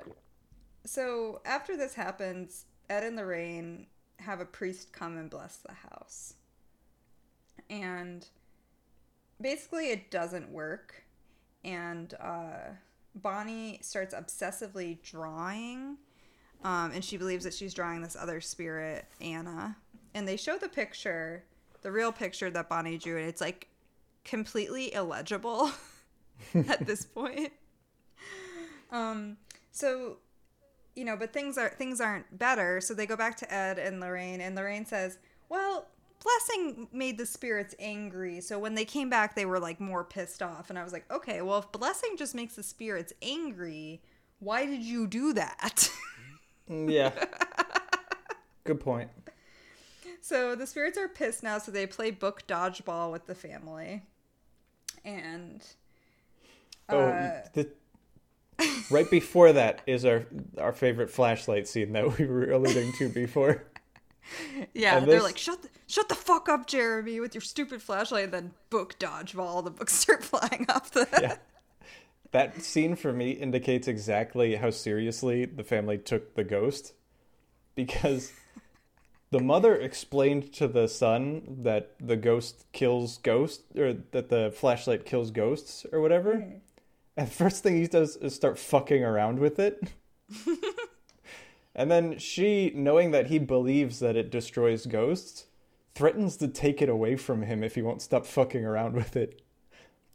[0.85, 6.35] so after this happens, Ed and Lorraine have a priest come and bless the house.
[7.69, 8.25] And
[9.41, 11.03] basically, it doesn't work.
[11.63, 12.71] And uh,
[13.21, 15.97] Bonnie starts obsessively drawing.
[16.63, 19.77] Um, and she believes that she's drawing this other spirit, Anna.
[20.13, 21.45] And they show the picture,
[21.81, 23.67] the real picture that Bonnie drew, and it's like
[24.25, 25.71] completely illegible
[26.53, 27.53] at this point.
[28.91, 29.37] Um,
[29.71, 30.17] so
[30.95, 32.81] you know, but things are things aren't better.
[32.81, 35.87] So they go back to Ed and Lorraine, and Lorraine says, "Well,
[36.21, 38.41] Blessing made the spirits angry.
[38.41, 41.09] So when they came back, they were like more pissed off." And I was like,
[41.11, 44.01] "Okay, well, if Blessing just makes the spirits angry,
[44.39, 45.89] why did you do that?"
[46.69, 47.11] Mm, yeah.
[48.63, 49.09] Good point.
[50.21, 54.03] So the spirits are pissed now, so they play book dodgeball with the family,
[55.03, 55.65] and.
[56.89, 57.69] Oh, uh, the
[58.91, 60.25] right before that is our
[60.57, 63.63] our favorite flashlight scene that we were alluding to before.
[64.73, 68.25] Yeah, And they're like, "Shut the shut the fuck up, Jeremy, with your stupid flashlight."
[68.25, 69.63] And then book dodgeball.
[69.63, 71.07] The books start flying off the.
[71.21, 71.37] Yeah.
[72.31, 76.93] That scene for me indicates exactly how seriously the family took the ghost
[77.73, 78.31] because
[79.31, 85.05] the mother explained to the son that the ghost kills ghosts or that the flashlight
[85.05, 86.33] kills ghosts or whatever.
[87.17, 89.81] And the first thing he does is start fucking around with it.
[91.75, 95.45] and then she, knowing that he believes that it destroys ghosts,
[95.95, 99.41] threatens to take it away from him if he won't stop fucking around with it.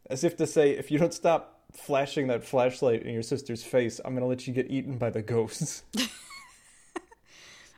[0.09, 3.99] As if to say, if you don't stop flashing that flashlight in your sister's face,
[4.03, 5.83] I'm gonna let you get eaten by the ghosts.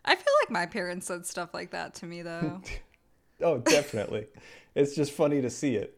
[0.06, 2.62] I feel like my parents said stuff like that to me though.
[3.42, 4.28] oh, definitely.
[4.76, 5.98] it's just funny to see it.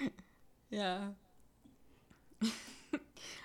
[0.70, 0.98] yeah.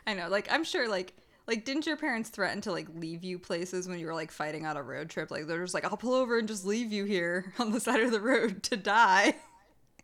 [0.07, 0.29] I know.
[0.29, 0.87] Like I'm sure.
[0.87, 1.13] Like
[1.47, 4.65] like didn't your parents threaten to like leave you places when you were like fighting
[4.65, 5.29] on a road trip?
[5.29, 8.01] Like they're just like, I'll pull over and just leave you here on the side
[8.01, 9.35] of the road to die.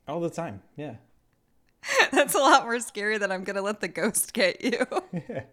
[0.08, 0.96] All the time, yeah.
[2.12, 4.86] That's a lot more scary than I'm gonna let the ghost get you.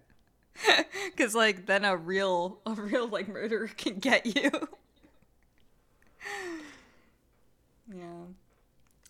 [0.66, 0.82] Yeah.
[1.16, 4.50] Cause like then a real a real like murderer can get you.
[7.94, 8.24] yeah.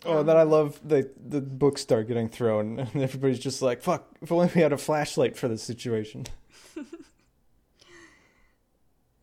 [0.05, 3.63] Oh, um, and then I love the the books start getting thrown, and everybody's just
[3.63, 4.05] like, "Fuck!
[4.21, 6.27] If only we had a flashlight for this situation."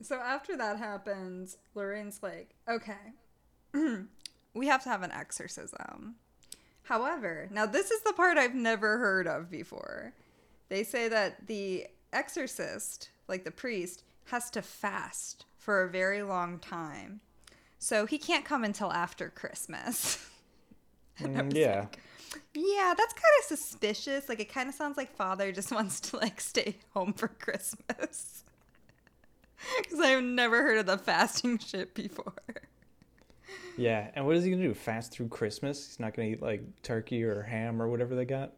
[0.07, 2.95] So after that happens, Lorraine's like, okay,
[4.55, 6.15] we have to have an exorcism.
[6.85, 10.13] However, now this is the part I've never heard of before.
[10.69, 16.61] They say that the exorcist, like the priest, has to fast for a very long
[16.61, 17.21] time.
[17.81, 20.25] So he can't come until after Christmas.
[21.19, 21.81] Mm, yeah.
[21.81, 21.99] like,
[22.53, 24.29] yeah, that's kind of suspicious.
[24.29, 28.45] Like it kind of sounds like father just wants to like stay home for Christmas.
[29.83, 32.35] Because I've never heard of the fasting shit before.
[33.77, 34.75] Yeah, and what is he gonna do?
[34.75, 35.87] Fast through Christmas?
[35.87, 38.53] He's not gonna eat like turkey or ham or whatever they got.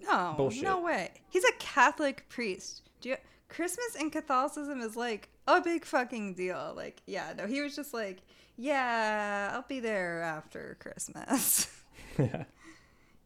[0.00, 0.64] No, Bullshit.
[0.64, 1.10] no way.
[1.30, 2.82] He's a Catholic priest.
[3.00, 3.16] Do you,
[3.48, 6.72] Christmas in Catholicism is like a big fucking deal.
[6.76, 8.22] Like, yeah, no, he was just like,
[8.56, 11.68] yeah, I'll be there after Christmas.
[12.18, 12.44] yeah.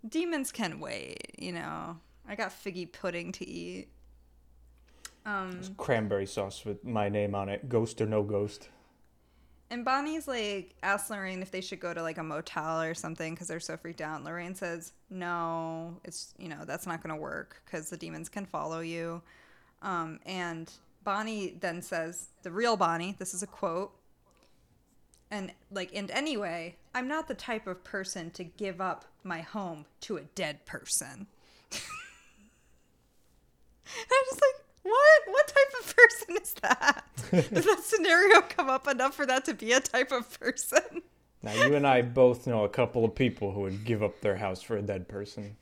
[0.09, 1.99] Demons can wait, you know.
[2.29, 3.89] I got figgy pudding to eat.
[5.29, 7.69] Um, Cranberry sauce with my name on it.
[7.69, 8.71] Ghost or no ghost.
[9.71, 13.35] And Bonnie's like asks Lorraine if they should go to like a motel or something
[13.35, 14.17] because they're so freaked out.
[14.17, 18.31] And Lorraine says, "No, it's you know that's not going to work because the demons
[18.31, 19.21] can follow you."
[19.83, 20.73] Um, and
[21.05, 23.15] Bonnie then says, "The real Bonnie.
[23.19, 23.93] This is a quote."
[25.31, 29.85] And like, and anyway, I'm not the type of person to give up my home
[30.03, 31.27] to a dead person.
[31.73, 31.81] I'm
[34.31, 34.58] just like,
[34.89, 35.23] what?
[35.27, 37.05] What type of person is that?
[37.31, 41.03] Does that scenario come up enough for that to be a type of person?
[41.43, 44.37] Now you and I both know a couple of people who would give up their
[44.37, 45.57] house for a dead person.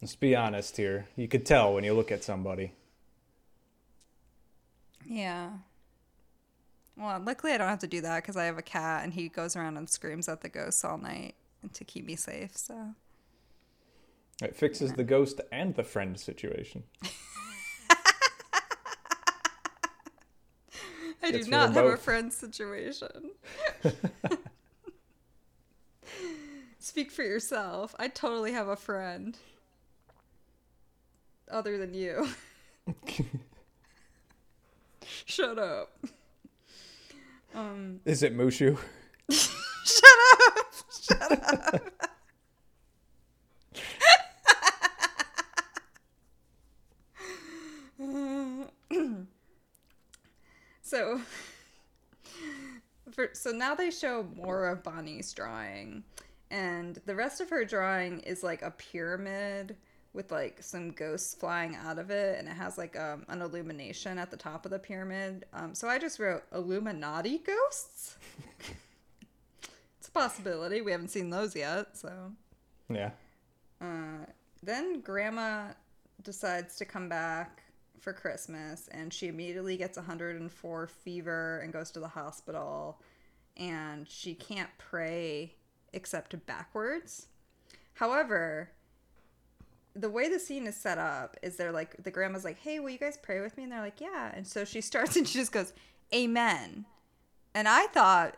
[0.00, 1.06] Let's be honest here.
[1.14, 2.72] You could tell when you look at somebody.
[5.06, 5.50] Yeah.
[6.96, 9.28] Well, luckily I don't have to do that because I have a cat and he
[9.28, 11.34] goes around and screams at the ghosts all night
[11.72, 12.56] to keep me safe.
[12.56, 12.94] So
[14.42, 16.82] It fixes the ghost and the friend situation.
[21.22, 23.30] I do not have a friend situation.
[26.78, 27.94] Speak for yourself.
[27.98, 29.36] I totally have a friend.
[31.50, 32.28] other than you.
[35.24, 35.96] Shut up.
[37.54, 38.78] Um, Is it Mushu?
[39.30, 40.66] shut up.
[41.00, 41.80] Shut up.
[50.92, 51.20] So,
[53.12, 56.04] for, so now they show more of Bonnie's drawing,
[56.50, 59.76] and the rest of her drawing is like a pyramid
[60.12, 64.18] with like some ghosts flying out of it, and it has like um, an illumination
[64.18, 65.46] at the top of the pyramid.
[65.54, 68.18] Um, so I just wrote Illuminati ghosts.
[69.98, 70.82] it's a possibility.
[70.82, 72.32] We haven't seen those yet, so.
[72.90, 73.12] Yeah.
[73.80, 74.26] Uh,
[74.62, 75.68] then Grandma
[76.22, 77.61] decides to come back
[78.02, 83.00] for Christmas, and she immediately gets 104 fever and goes to the hospital,
[83.56, 85.54] and she can't pray
[85.92, 87.28] except backwards.
[87.94, 88.70] However,
[89.94, 92.90] the way the scene is set up is they're like the grandma's like, "Hey, will
[92.90, 95.38] you guys pray with me?" And they're like, "Yeah." And so she starts and she
[95.38, 95.72] just goes,
[96.12, 96.86] "Amen."
[97.54, 98.36] And I thought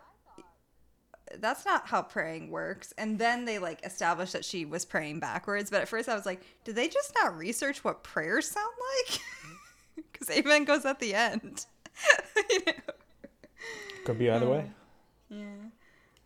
[1.40, 2.92] that's not how praying works.
[2.98, 5.70] And then they like established that she was praying backwards.
[5.70, 8.72] But at first I was like, did they just not research what prayers sound
[9.08, 9.20] like?
[10.28, 11.66] Because amen goes at the end.
[12.50, 12.72] you know?
[14.04, 14.70] Could be either way.
[15.28, 15.44] Yeah.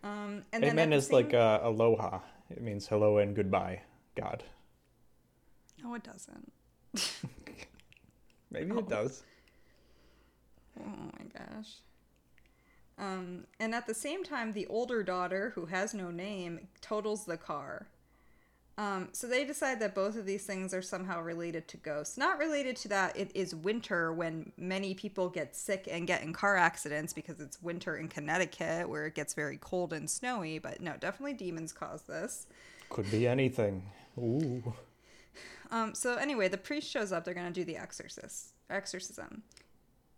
[0.04, 2.20] Um, and Amen is same- like uh, aloha.
[2.50, 3.82] It means hello and goodbye,
[4.14, 4.42] God.
[5.82, 6.52] No, it doesn't.
[8.50, 8.78] Maybe Oh.
[8.78, 9.22] it does.
[10.80, 11.74] Oh my gosh.
[12.98, 17.36] Um, and at the same time, the older daughter, who has no name, totals the
[17.36, 17.86] car.
[18.78, 22.16] Um, so they decide that both of these things are somehow related to ghosts.
[22.16, 26.32] Not related to that it is winter when many people get sick and get in
[26.32, 30.60] car accidents because it's winter in Connecticut where it gets very cold and snowy.
[30.60, 32.46] But no, definitely demons cause this.
[32.88, 33.82] Could be anything.
[34.16, 34.72] Ooh.
[35.72, 37.24] Um, so anyway, the priest shows up.
[37.24, 39.42] They're gonna do the exorcist exorcism.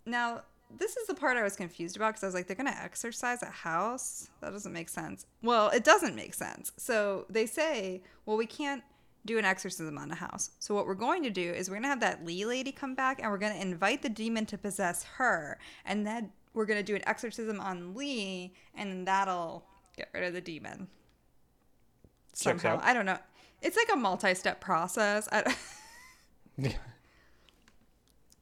[0.05, 0.43] Now,
[0.79, 3.43] this is the part I was confused about because I was like, they're gonna exorcise
[3.43, 4.31] a house.
[4.41, 5.27] That doesn't make sense.
[5.43, 6.73] Well, it doesn't make sense.
[6.77, 8.83] So they say, well, we can't
[9.27, 10.51] do an exorcism on a house.
[10.59, 13.21] So what we're going to do is we're gonna have that Lee lady come back
[13.23, 17.07] and we're gonna invite the demon to possess her, and then we're gonna do an
[17.07, 19.67] exorcism on Lee, and that'll
[19.97, 20.89] get rid of the demon.
[22.33, 22.81] Somehow.
[22.83, 23.19] I don't know.
[23.61, 25.29] It's like a multi-step process.
[25.31, 25.55] I,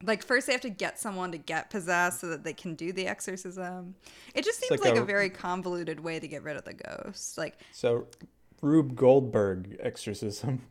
[0.03, 2.93] like first they have to get someone to get possessed so that they can do
[2.93, 3.95] the exorcism.
[4.35, 6.75] It just seems like like, a, a- very convoluted way to get rid of the
[6.75, 7.37] ghost.
[7.37, 8.07] Like, So,
[8.63, 10.63] Rube Goldberg exorcism.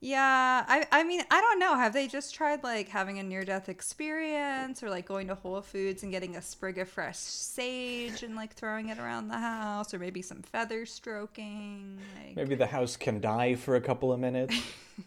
[0.00, 1.74] yeah, I I mean, I don't know.
[1.76, 5.60] Have they just tried like having a near death experience or like going to Whole
[5.60, 9.92] Foods and getting a sprig of fresh sage and like throwing it around the house
[9.92, 11.98] or maybe some feather stroking?
[12.16, 14.54] Like Maybe the house can die for a couple of minutes.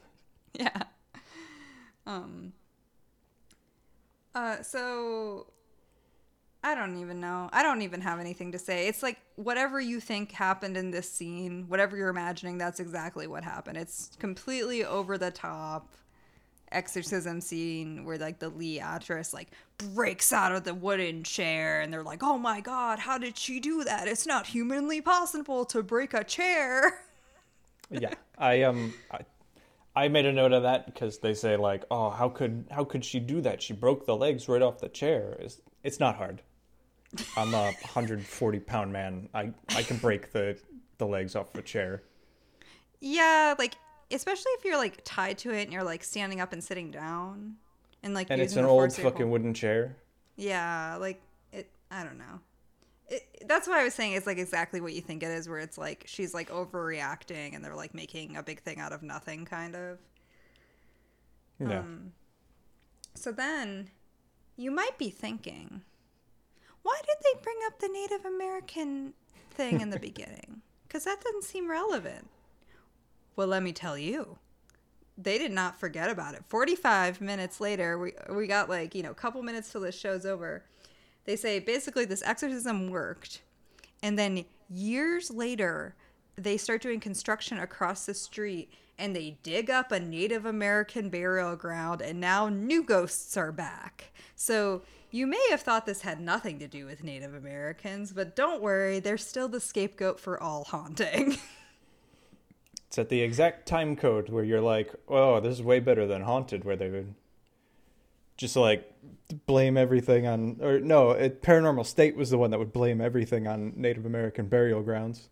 [0.53, 0.84] yeah.
[2.05, 2.51] Um.
[4.34, 4.62] Uh.
[4.62, 5.48] So.
[6.64, 7.50] I don't even know.
[7.52, 8.88] I don't even have anything to say.
[8.88, 13.44] It's like whatever you think happened in this scene, whatever you're imagining, that's exactly what
[13.44, 13.78] happened.
[13.78, 15.96] It's completely over the top
[16.72, 21.92] exorcism scene where like the lead actress like breaks out of the wooden chair and
[21.92, 24.08] they're like, "Oh my god, how did she do that?
[24.08, 27.02] It's not humanly possible to break a chair."
[27.90, 29.20] yeah, I um, I,
[29.96, 33.04] I made a note of that because they say like, oh, how could how could
[33.04, 33.62] she do that?
[33.62, 35.38] She broke the legs right off the chair.
[35.39, 36.42] It's, it's not hard.
[37.36, 39.28] I'm a 140 pound man.
[39.34, 40.58] I I can break the
[40.98, 42.04] the legs off a chair.
[43.02, 43.76] Yeah, like
[44.12, 47.56] especially if you're like tied to it and you're like standing up and sitting down
[48.04, 49.98] and like And it's an old force of your fucking wooden chair.
[50.38, 51.22] yeah, like
[51.52, 51.70] it.
[51.89, 52.39] I don't know.
[53.12, 54.14] It, that's what I was saying.
[54.14, 57.64] It's like exactly what you think it is, where it's like she's like overreacting and
[57.66, 59.99] they're like making a big thing out of nothing, kind of.
[61.59, 61.80] Yeah.
[61.80, 62.14] Um,
[63.16, 63.91] So then,
[64.57, 65.84] you might be thinking,
[66.84, 69.14] why did they bring up the Native American
[69.51, 70.62] thing in the beginning?
[70.88, 72.30] Because that doesn't seem relevant.
[73.36, 74.38] Well, let me tell you,
[75.18, 76.43] they did not forget about it.
[76.47, 80.26] 45 minutes later, we, we got like, you know, a couple minutes till this show's
[80.26, 80.64] over.
[81.26, 83.42] They say basically this exorcism worked.
[84.04, 85.96] And then years later,
[86.36, 91.56] they start doing construction across the street and they dig up a Native American burial
[91.56, 94.12] ground, and now new ghosts are back.
[94.36, 98.62] So you may have thought this had nothing to do with Native Americans, but don't
[98.62, 101.38] worry, they're still the scapegoat for all haunting.
[102.92, 106.24] It's at the exact time code where you're like, oh, this is way better than
[106.24, 107.16] Haunted, where they would
[108.42, 108.92] just like
[109.46, 113.48] blame everything on, or no, it, Paranormal State was the one that would blame everything
[113.48, 115.30] on Native American burial grounds.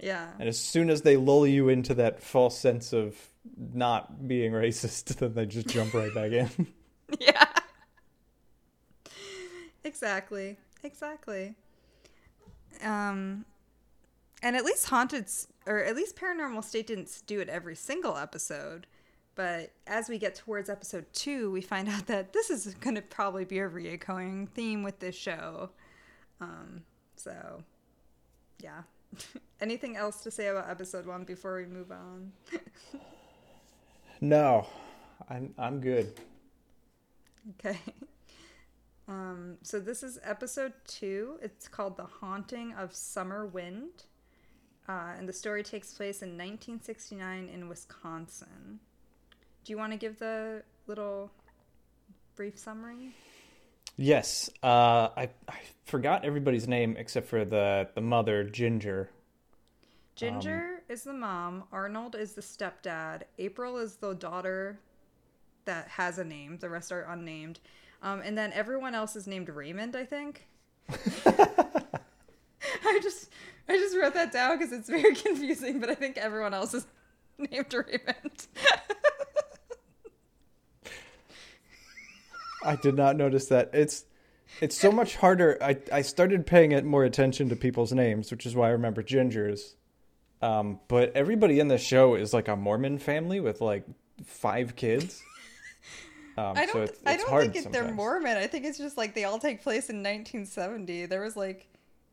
[0.00, 0.30] Yeah.
[0.38, 3.16] And as soon as they lull you into that false sense of
[3.56, 6.66] not being racist, then they just jump right back in.
[7.20, 7.46] yeah.
[9.84, 10.56] Exactly.
[10.84, 11.56] Exactly.
[12.82, 13.44] Um
[14.44, 15.28] and at least haunted
[15.66, 18.86] or at least paranormal state didn't do it every single episode
[19.34, 23.02] but as we get towards episode two we find out that this is going to
[23.02, 25.70] probably be a reoccurring theme with this show.
[26.40, 26.82] Um,
[27.16, 27.62] so
[28.62, 28.82] yeah.
[29.60, 32.32] Anything else to say about episode one before we move on?
[34.24, 34.68] No
[35.28, 36.12] i'm, I'm good.
[37.58, 37.78] Okay.
[39.08, 41.38] Um, so this is episode two.
[41.42, 44.04] It's called the haunting of Summerwind
[44.88, 48.80] uh, and the story takes place in 1969 in Wisconsin.
[49.64, 51.30] Do you want to give the little
[52.34, 53.14] brief summary?
[53.96, 54.50] Yes.
[54.62, 59.10] Uh, I, I forgot everybody's name except for the, the mother, Ginger.
[60.16, 61.64] Ginger um, is the mom.
[61.72, 63.22] Arnold is the stepdad.
[63.38, 64.78] April is the daughter
[65.64, 66.58] that has a name.
[66.58, 67.60] The rest are unnamed.
[68.02, 70.46] Um, and then everyone else is named Raymond, I think.
[72.84, 73.30] I just
[73.68, 76.86] I just wrote that down because it's very confusing, but I think everyone else is
[77.38, 78.46] named Raymond.
[82.64, 83.70] I did not notice that.
[83.72, 84.04] It's
[84.60, 85.58] it's so much harder.
[85.60, 89.02] I I started paying it more attention to people's names, which is why I remember
[89.02, 89.76] Ginger's.
[90.40, 93.84] Um, but everybody in the show is like a Mormon family with like
[94.24, 95.22] five kids.
[96.36, 96.72] Um, I don't.
[96.72, 98.36] So it's, it's I don't think it, they're Mormon.
[98.36, 101.06] I think it's just like they all take place in 1970.
[101.06, 101.68] There was like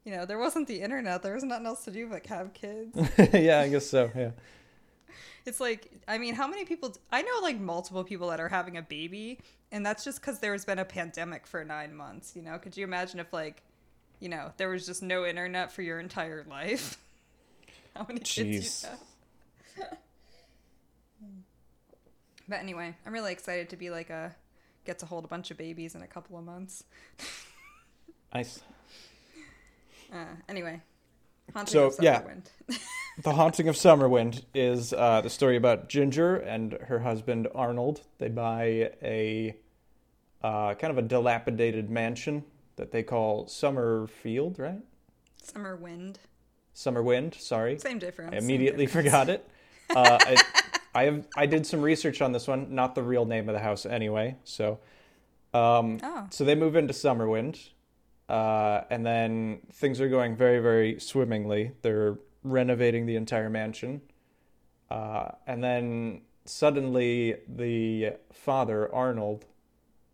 [0.06, 1.22] you know, there wasn't the internet.
[1.22, 2.97] There was nothing else to do but have kids.
[3.34, 4.10] yeah, I guess so.
[4.16, 4.32] Yeah.
[5.45, 6.95] It's like, I mean, how many people?
[7.12, 9.39] I know like multiple people that are having a baby,
[9.72, 12.36] and that's just because there's been a pandemic for nine months.
[12.36, 13.61] You know, could you imagine if like,
[14.20, 16.97] you know, there was just no internet for your entire life?
[17.95, 19.97] how many kids you have?
[22.47, 24.36] but anyway, I'm really excited to be like a
[24.86, 26.84] get to hold a bunch of babies in a couple of months.
[28.34, 28.61] nice.
[30.11, 30.82] Uh, anyway,
[31.53, 32.24] Haunting so yeah,
[33.22, 38.01] the Haunting of Summerwind is uh, the story about Ginger and her husband Arnold.
[38.17, 39.55] They buy a
[40.41, 42.45] uh, kind of a dilapidated mansion
[42.78, 44.80] that they call Summerfield, right?
[45.43, 46.15] Summerwind.
[46.74, 47.39] Summerwind.
[47.39, 48.34] Sorry, same difference.
[48.34, 49.07] I immediately difference.
[49.07, 49.47] forgot it.
[49.89, 50.43] Uh, I,
[50.93, 53.59] I, have I did some research on this one, not the real name of the
[53.59, 54.36] house anyway.
[54.43, 54.78] So,
[55.51, 56.28] um, oh.
[56.30, 57.70] so they move into Summerwind
[58.30, 61.72] uh, and then things are going very, very swimmingly.
[61.82, 64.02] They're renovating the entire mansion.
[64.90, 69.46] Uh, and then suddenly the father, Arnold,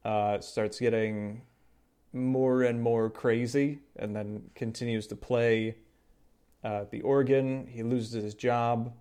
[0.04, 1.42] uh, starts getting
[2.14, 5.76] more and more crazy and then continues to play
[6.64, 7.68] uh, the organ.
[7.68, 8.94] He loses his job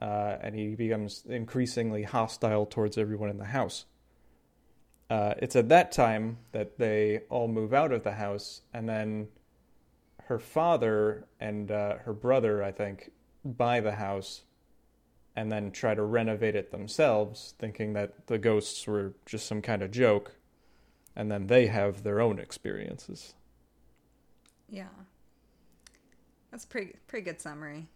[0.00, 3.84] uh, and he becomes increasingly hostile towards everyone in the house.
[5.08, 9.28] Uh, it's at that time that they all move out of the house, and then
[10.26, 13.10] her father and uh, her brother, I think,
[13.44, 14.42] buy the house
[15.34, 19.82] and then try to renovate it themselves, thinking that the ghosts were just some kind
[19.82, 20.36] of joke,
[21.16, 23.34] and then they have their own experiences.
[24.68, 24.88] Yeah,
[26.50, 27.88] that's pretty pretty good summary.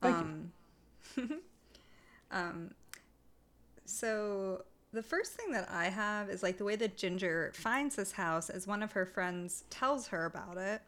[0.00, 0.52] Thank um,
[1.16, 1.40] you.
[2.30, 2.70] um,
[3.84, 8.12] so the first thing that I have is like the way that Ginger finds this
[8.12, 10.82] house as one of her friends tells her about it.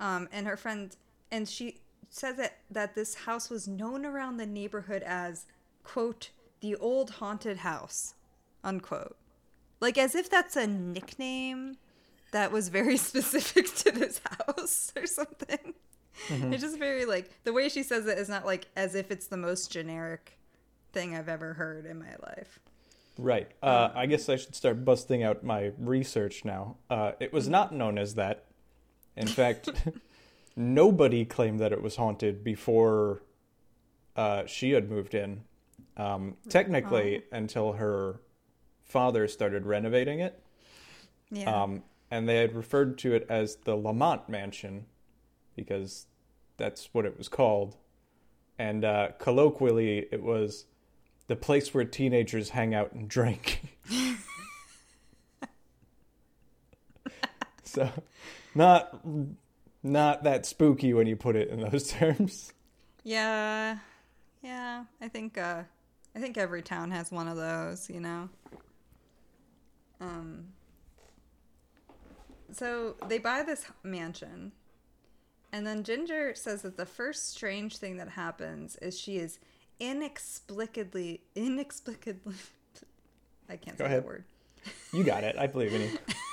[0.00, 0.94] Um, and her friend,
[1.30, 1.80] and she
[2.10, 5.46] says that, that this house was known around the neighborhood as,
[5.82, 6.30] quote,
[6.60, 8.14] the old haunted house,
[8.64, 9.16] unquote.
[9.80, 11.76] Like as if that's a nickname
[12.32, 15.74] that was very specific to this house or something.
[16.28, 16.52] Mm-hmm.
[16.52, 19.26] It's just very like the way she says it is not like as if it's
[19.26, 20.38] the most generic
[20.92, 22.58] thing I've ever heard in my life.
[23.18, 23.50] Right.
[23.62, 26.76] Uh, I guess I should start busting out my research now.
[26.90, 28.45] Uh, it was not known as that.
[29.16, 29.68] In fact,
[30.56, 33.22] nobody claimed that it was haunted before
[34.16, 35.42] uh, she had moved in.
[35.96, 37.36] Um, technically, oh.
[37.36, 38.20] until her
[38.84, 40.42] father started renovating it.
[41.30, 41.62] Yeah.
[41.62, 44.86] Um, and they had referred to it as the Lamont Mansion
[45.56, 46.06] because
[46.56, 47.76] that's what it was called.
[48.58, 50.64] And uh, colloquially, it was
[51.26, 53.62] the place where teenagers hang out and drink.
[57.64, 57.90] so,
[58.56, 59.00] not
[59.82, 62.52] not that spooky when you put it in those terms.
[63.04, 63.78] Yeah,
[64.42, 64.84] yeah.
[65.00, 65.62] I think uh,
[66.14, 67.88] I think every town has one of those.
[67.90, 68.28] You know.
[70.00, 70.46] Um.
[72.52, 74.52] So they buy this mansion,
[75.52, 79.38] And then Ginger says that the first strange thing that happens is she is
[79.80, 82.34] inexplicably inexplicably
[83.48, 84.02] I can't Go say ahead.
[84.04, 84.24] that word.
[84.92, 85.36] You got it.
[85.38, 85.98] I believe in you.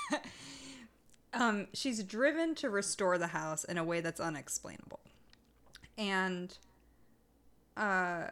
[1.34, 4.99] Um, she's driven to restore the house in a way that's unexplainable.
[5.97, 6.55] And
[7.75, 8.27] uh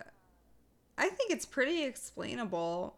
[0.98, 2.96] I think it's pretty explainable.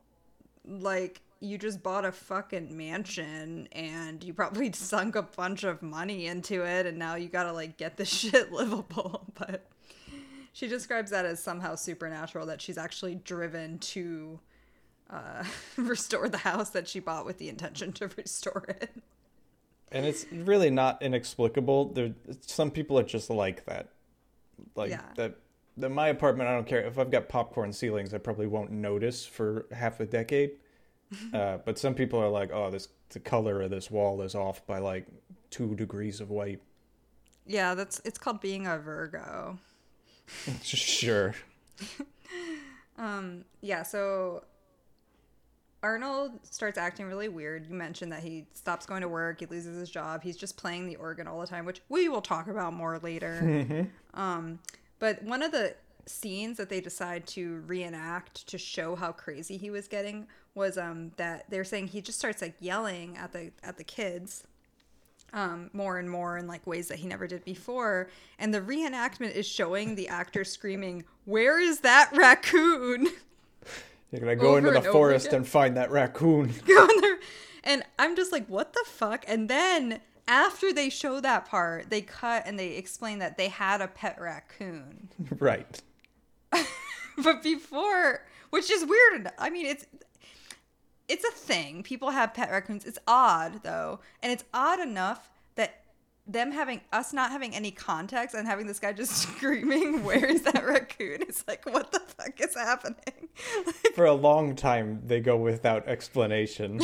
[0.67, 6.27] Like you just bought a fucking mansion and you probably sunk a bunch of money
[6.27, 9.65] into it and now you got to like get the shit livable, but
[10.51, 14.39] she describes that as somehow supernatural that she's actually driven to
[15.09, 15.43] uh,
[15.77, 18.91] restore the house that she bought with the intention to restore it.
[19.93, 21.93] And it's really not inexplicable.
[21.93, 23.89] There, some people are just like that.
[24.75, 25.01] Like Yeah.
[25.15, 25.35] that.
[25.77, 28.13] that my apartment, I don't care if I've got popcorn ceilings.
[28.13, 30.51] I probably won't notice for half a decade.
[31.33, 34.65] uh, but some people are like, "Oh, this the color of this wall is off
[34.65, 35.05] by like
[35.51, 36.59] two degrees of white."
[37.45, 39.59] Yeah, that's it's called being a Virgo.
[40.63, 41.35] sure.
[42.97, 44.43] Um, yeah, so
[45.83, 47.67] Arnold starts acting really weird.
[47.67, 50.87] You mentioned that he stops going to work, he loses his job, he's just playing
[50.87, 53.87] the organ all the time, which we will talk about more later.
[54.13, 54.59] um,
[54.99, 55.75] but one of the
[56.05, 61.11] scenes that they decide to reenact to show how crazy he was getting was um
[61.15, 64.43] that they're saying he just starts like yelling at the at the kids
[65.33, 68.09] um, more and more in like ways that he never did before.
[68.37, 73.07] And the reenactment is showing the actor screaming, "Where is that raccoon?"
[74.13, 75.37] You're gonna go into the and forest again.
[75.37, 76.53] and find that raccoon.
[76.67, 77.17] Going there,
[77.63, 82.01] and I'm just like, "What the fuck?" And then after they show that part, they
[82.01, 85.09] cut and they explain that they had a pet raccoon.
[85.39, 85.81] right.
[87.23, 89.21] but before, which is weird.
[89.21, 89.33] enough.
[89.39, 89.87] I mean, it's
[91.07, 91.81] it's a thing.
[91.81, 92.85] People have pet raccoons.
[92.85, 95.31] It's odd though, and it's odd enough
[96.25, 100.43] them having us not having any context and having this guy just screaming, "Where is
[100.43, 102.97] that raccoon?" It's like, what the fuck is happening?
[103.65, 106.79] Like, For a long time, they go without explanation.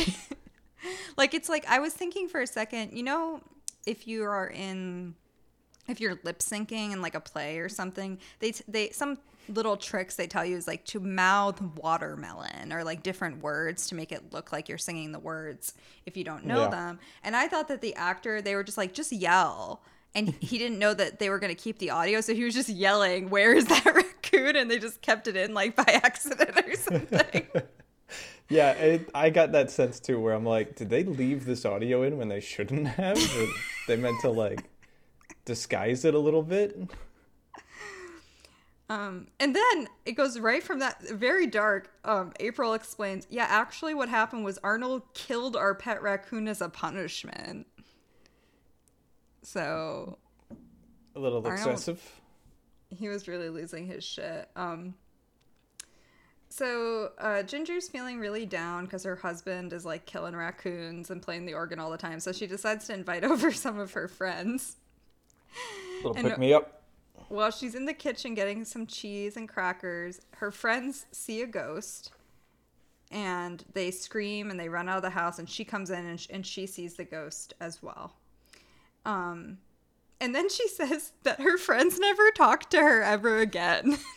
[1.16, 2.96] like it's like I was thinking for a second.
[2.96, 3.40] You know,
[3.86, 5.14] if you are in
[5.88, 9.18] if you're lip syncing in like a play or something, they they some
[9.48, 13.94] little tricks they tell you is like to mouth watermelon or like different words to
[13.94, 15.74] make it look like you're singing the words
[16.06, 16.68] if you don't know Yeah.
[16.68, 16.98] them.
[17.24, 19.82] And I thought that the actor they were just like just yell.
[20.14, 22.52] And he didn't know that they were going to keep the audio, so he was
[22.52, 26.50] just yelling, "Where is that raccoon?" And they just kept it in like by accident
[26.66, 27.46] or something.
[28.48, 32.02] yeah, it, I got that sense too, where I'm like, did they leave this audio
[32.02, 33.16] in when they shouldn't have?
[33.18, 33.46] Or
[33.86, 34.64] they meant to like
[35.44, 36.76] disguise it a little bit?
[38.90, 41.90] Um, and then it goes right from that very dark.
[42.04, 46.68] Um, April explains, yeah, actually, what happened was Arnold killed our pet raccoon as a
[46.68, 47.68] punishment.
[49.42, 50.18] So
[51.14, 52.20] A little Arnold- excessive.
[52.90, 54.48] he was really losing his shit.
[54.56, 54.94] Um,
[56.48, 61.46] so uh, Ginger's feeling really down because her husband is like killing raccoons and playing
[61.46, 62.18] the organ all the time.
[62.20, 64.76] So she decides to invite over some of her friends.
[65.98, 66.79] little and- pick me up.
[67.30, 72.10] While she's in the kitchen getting some cheese and crackers, her friends see a ghost
[73.12, 76.18] and they scream and they run out of the house and she comes in and,
[76.18, 78.14] sh- and she sees the ghost as well.
[79.04, 79.58] Um
[80.20, 83.96] and then she says that her friends never talk to her ever again.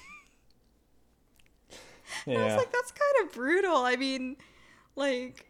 [2.28, 3.78] I was like that's kind of brutal.
[3.78, 4.38] I mean,
[4.96, 5.46] like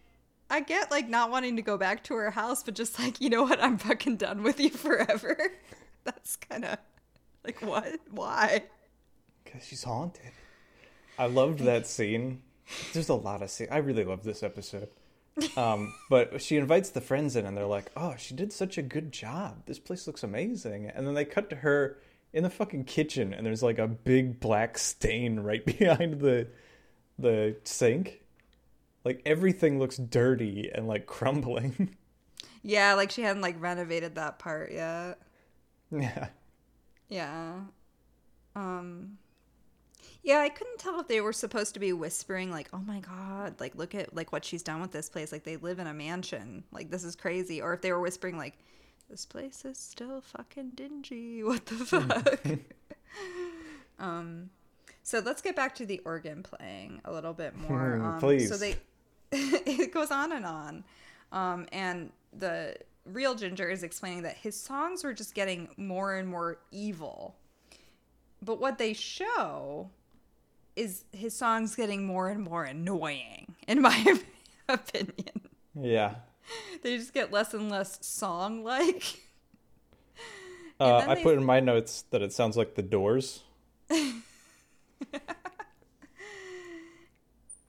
[0.49, 3.29] I get like not wanting to go back to her house, but just like, you
[3.29, 3.63] know what?
[3.63, 5.37] I'm fucking done with you forever.
[6.03, 6.77] that's kind of
[7.45, 7.99] like what?
[8.11, 8.63] Why?
[9.43, 10.31] Because she's haunted.
[11.17, 12.41] I loved that scene.
[12.93, 13.67] There's a lot of scene.
[13.69, 14.89] I really love this episode.
[15.57, 18.81] Um, but she invites the friends in, and they're like, "Oh, she did such a
[18.81, 19.65] good job.
[19.65, 21.97] This place looks amazing." And then they cut to her
[22.31, 26.47] in the fucking kitchen, and there's like a big black stain right behind the
[27.19, 28.21] the sink.
[29.03, 31.95] Like everything looks dirty and like crumbling.
[32.65, 35.19] Yeah, like she hadn't like renovated that part yet.
[35.91, 36.29] yeah.
[37.13, 37.59] Yeah.
[38.55, 39.17] Um
[40.23, 43.59] Yeah, I couldn't tell if they were supposed to be whispering like, "Oh my god,
[43.59, 45.31] like look at like what she's done with this place.
[45.31, 46.63] Like they live in a mansion.
[46.71, 48.57] Like this is crazy." Or if they were whispering like,
[49.09, 51.43] "This place is still fucking dingy.
[51.49, 52.45] What the fuck?"
[53.99, 54.49] um
[55.03, 57.97] so let's get back to the organ playing a little bit more.
[57.97, 58.49] Hmm, Um, please.
[58.49, 58.77] So they
[59.31, 60.83] it goes on and on.
[61.31, 66.27] Um, and the real Ginger is explaining that his songs were just getting more and
[66.27, 67.35] more evil.
[68.41, 69.89] But what they show
[70.75, 74.19] is his songs getting more and more annoying, in my
[74.69, 75.41] opinion.
[75.79, 76.15] Yeah.
[76.81, 79.19] They just get less and less song like.
[80.79, 83.43] Uh, I they- put in my notes that it sounds like the Doors.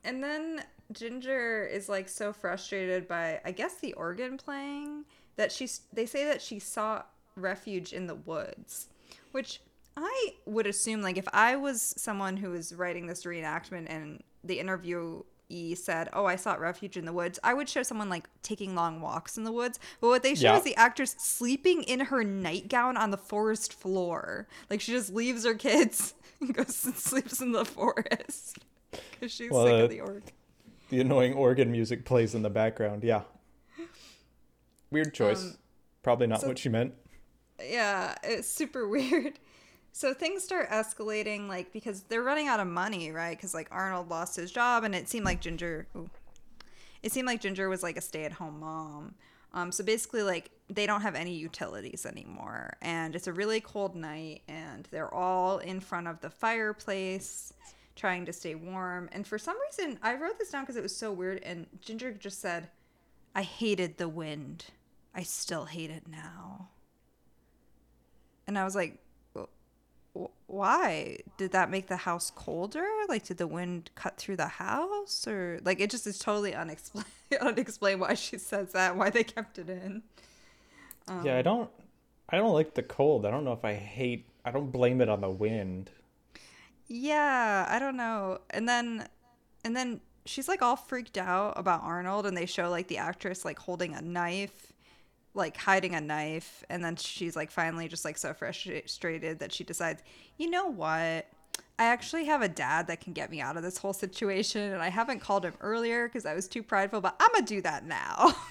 [0.05, 5.05] And then Ginger is like so frustrated by I guess the organ playing
[5.37, 8.87] that she they say that she sought refuge in the woods,
[9.31, 9.61] which
[9.97, 14.59] I would assume like if I was someone who was writing this reenactment and the
[14.59, 18.75] interviewee said, "Oh, I sought refuge in the woods," I would show someone like taking
[18.75, 19.79] long walks in the woods.
[20.01, 20.57] But what they show Yeah.
[20.57, 24.47] is the actress sleeping in her nightgown on the forest floor.
[24.69, 28.59] Like she just leaves her kids and goes and sleeps in the forest
[28.91, 30.23] because she's Well, sick uh, of the organ.
[30.89, 33.03] The annoying organ music plays in the background.
[33.03, 33.21] Yeah.
[34.95, 35.43] Weird choice.
[35.43, 35.57] Um,
[36.03, 36.93] Probably not so- what she meant.
[37.61, 39.39] Yeah, it's super weird.
[39.91, 43.37] So things start escalating, like because they're running out of money, right?
[43.37, 46.09] Because like Arnold lost his job, and it seemed like Ginger, ooh,
[47.01, 49.15] it seemed like Ginger was like a stay-at-home mom.
[49.53, 53.95] Um, so basically, like they don't have any utilities anymore, and it's a really cold
[53.95, 57.53] night, and they're all in front of the fireplace
[57.95, 59.07] trying to stay warm.
[59.13, 61.41] And for some reason, I wrote this down because it was so weird.
[61.43, 62.67] And Ginger just said,
[63.33, 64.65] "I hated the wind.
[65.15, 66.69] I still hate it now."
[68.47, 68.99] And I was like,
[69.35, 71.17] "Wh- why?
[71.37, 72.87] Did that make the house colder?
[73.09, 75.27] Like, did the wind cut through the house?
[75.27, 77.07] Or, like, it just is totally unexplained,
[77.41, 80.03] unexplained why she says that, why they kept it in.
[81.07, 81.69] Um, yeah, I don't.
[82.29, 83.25] I don't like the cold.
[83.25, 84.27] I don't know if I hate.
[84.43, 85.91] I don't blame it on the wind.
[86.87, 88.39] Yeah, I don't know.
[88.49, 89.07] And then,
[89.63, 93.45] and then she's like all freaked out about Arnold, and they show like the actress
[93.45, 94.73] like holding a knife,
[95.35, 99.63] like hiding a knife, and then she's like finally just like so frustrated that she
[99.63, 100.01] decides,
[100.37, 101.27] you know what?
[101.77, 104.81] I actually have a dad that can get me out of this whole situation, and
[104.81, 107.85] I haven't called him earlier because I was too prideful, but I'm gonna do that
[107.85, 108.33] now.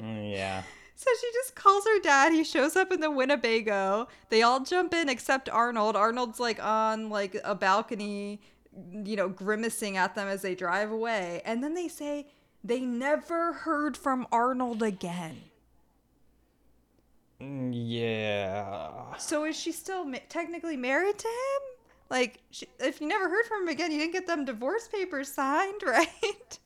[0.00, 0.62] Mm, yeah.
[0.96, 2.32] So she just calls her dad.
[2.32, 4.08] He shows up in the Winnebago.
[4.30, 5.96] They all jump in except Arnold.
[5.96, 8.40] Arnold's like on like a balcony,
[9.04, 11.42] you know, grimacing at them as they drive away.
[11.44, 12.26] And then they say
[12.64, 15.42] they never heard from Arnold again.
[17.72, 19.16] Yeah.
[19.16, 21.62] So is she still ma- technically married to him?
[22.10, 25.32] Like, she, if you never heard from him again, you didn't get them divorce papers
[25.32, 26.58] signed, right?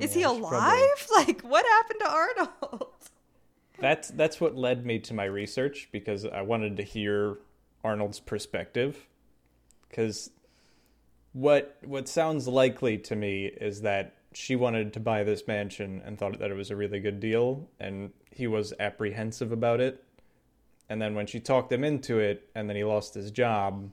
[0.00, 1.08] Is he Yeah, she alive?
[1.16, 2.88] Like, what happened to Arnold?
[3.78, 7.38] That's that's what led me to my research because I wanted to hear
[7.84, 9.06] Arnold's perspective.
[9.88, 10.30] Because
[11.32, 16.16] what what sounds likely to me is that she wanted to buy this mansion and
[16.16, 20.04] thought that it was a really good deal, and he was apprehensive about it.
[20.88, 23.90] And then when she talked him into it, and then he lost his job,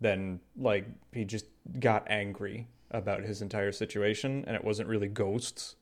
[0.00, 1.46] then like he just
[1.80, 5.74] got angry about his entire situation, and it wasn't really ghosts.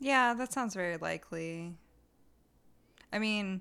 [0.00, 1.72] Yeah, that sounds very likely.
[3.12, 3.60] I mean,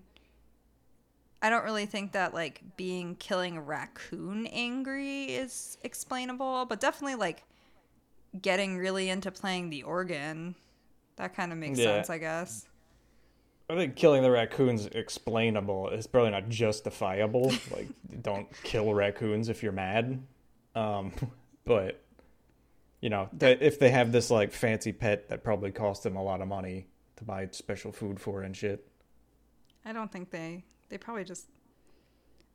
[1.43, 7.16] I don't really think that like being killing a raccoon angry is explainable, but definitely
[7.16, 7.43] like
[8.42, 10.56] getting really into playing the organ.
[11.18, 11.86] That kind of makes Yeah.
[11.86, 12.68] sense, I guess.
[13.70, 15.90] I think killing the raccoons explainable.
[15.90, 17.52] It's probably not justifiable.
[17.72, 17.88] like,
[18.22, 20.22] don't kill raccoons if you're mad.
[20.76, 21.14] Um,
[21.66, 22.02] but
[23.02, 26.42] you know, if they have this like fancy pet that probably cost them a lot
[26.42, 28.88] of money to buy special food for and shit.
[29.86, 31.48] I don't think they they probably just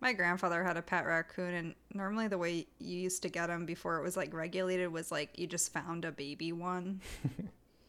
[0.01, 3.67] my grandfather had a pet raccoon and normally the way you used to get them
[3.67, 7.01] before it was like regulated was like you just found a baby one.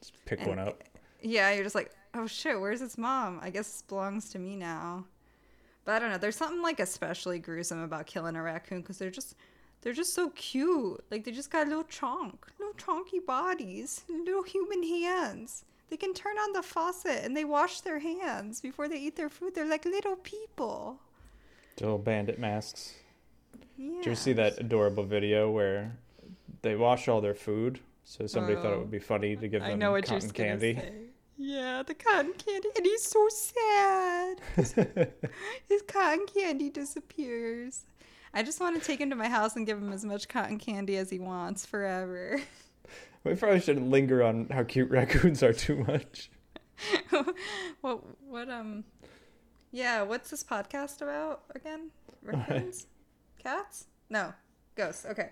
[0.02, 0.82] Just pick And- one up.
[1.22, 3.40] Yeah, you're just like, oh shit, where's its mom?
[3.44, 5.04] I guess this belongs to me now.
[5.84, 6.18] But I don't know.
[6.18, 9.36] There's something like especially gruesome about killing a raccoon because they're just
[9.82, 11.04] they're just so cute.
[11.12, 15.66] Like they just got little chunk little chunky bodies, little human hands.
[15.90, 19.28] They can turn on the faucet and they wash their hands before they eat their
[19.30, 19.56] food.
[19.56, 21.02] They're like little people.
[21.82, 22.94] Little bandit masks.
[23.78, 23.96] Yeah.
[23.98, 25.96] Did you see that adorable video where
[26.62, 27.80] they wash all their food?
[28.04, 28.80] So somebody thought it Oh.
[28.80, 30.76] would be funny to give them I know what cotton candy.
[30.76, 30.94] say.
[31.38, 34.42] Yeah, the cotton candy, and he's so sad.
[35.70, 37.86] His cotton candy disappears.
[38.34, 40.58] I just want to take him to my house and give him as much cotton
[40.58, 42.42] candy as he wants forever.
[43.24, 46.30] we probably shouldn't linger on how cute raccoons are too much.
[47.82, 48.04] what?
[48.28, 48.50] What?
[48.50, 48.84] Um.
[49.72, 50.02] Yeah.
[50.04, 51.92] What's this podcast about again?
[52.24, 52.88] Raccoons?
[53.42, 53.86] Cats?
[54.10, 54.34] No.
[54.76, 55.06] Ghosts.
[55.06, 55.30] Okay.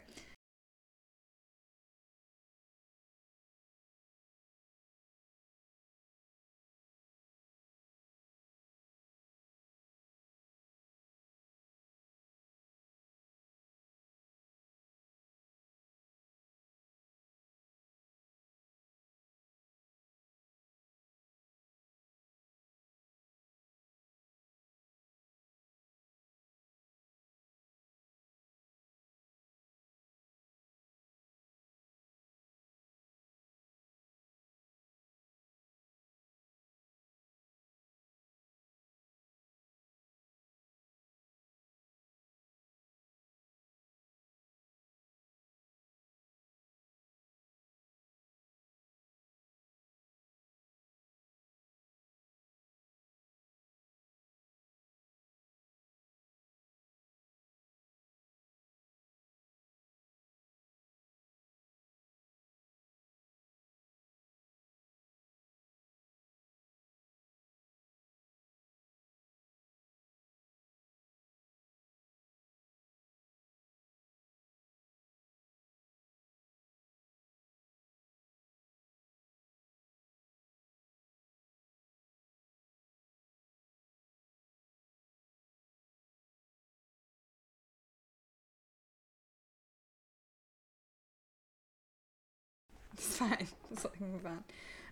[92.98, 93.48] It's fine.
[93.70, 94.44] Let's like move on.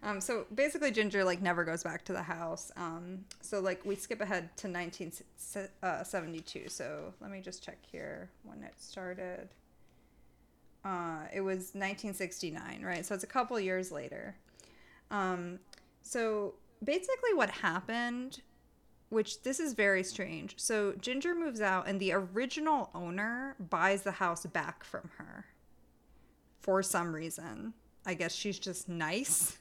[0.03, 2.71] Um, so basically, Ginger like never goes back to the house.
[2.77, 6.69] Um, so like we skip ahead to 1972.
[6.69, 9.49] So let me just check here when it started.
[10.83, 13.03] Uh, it was 1969, right?
[13.03, 14.35] So it's a couple years later.
[15.09, 15.57] Um,
[16.03, 16.53] so
[16.83, 18.41] basically, what happened,
[19.09, 20.53] which this is very strange.
[20.57, 25.45] So Ginger moves out, and the original owner buys the house back from her
[26.59, 27.73] for some reason.
[28.05, 29.57] I guess she's just nice.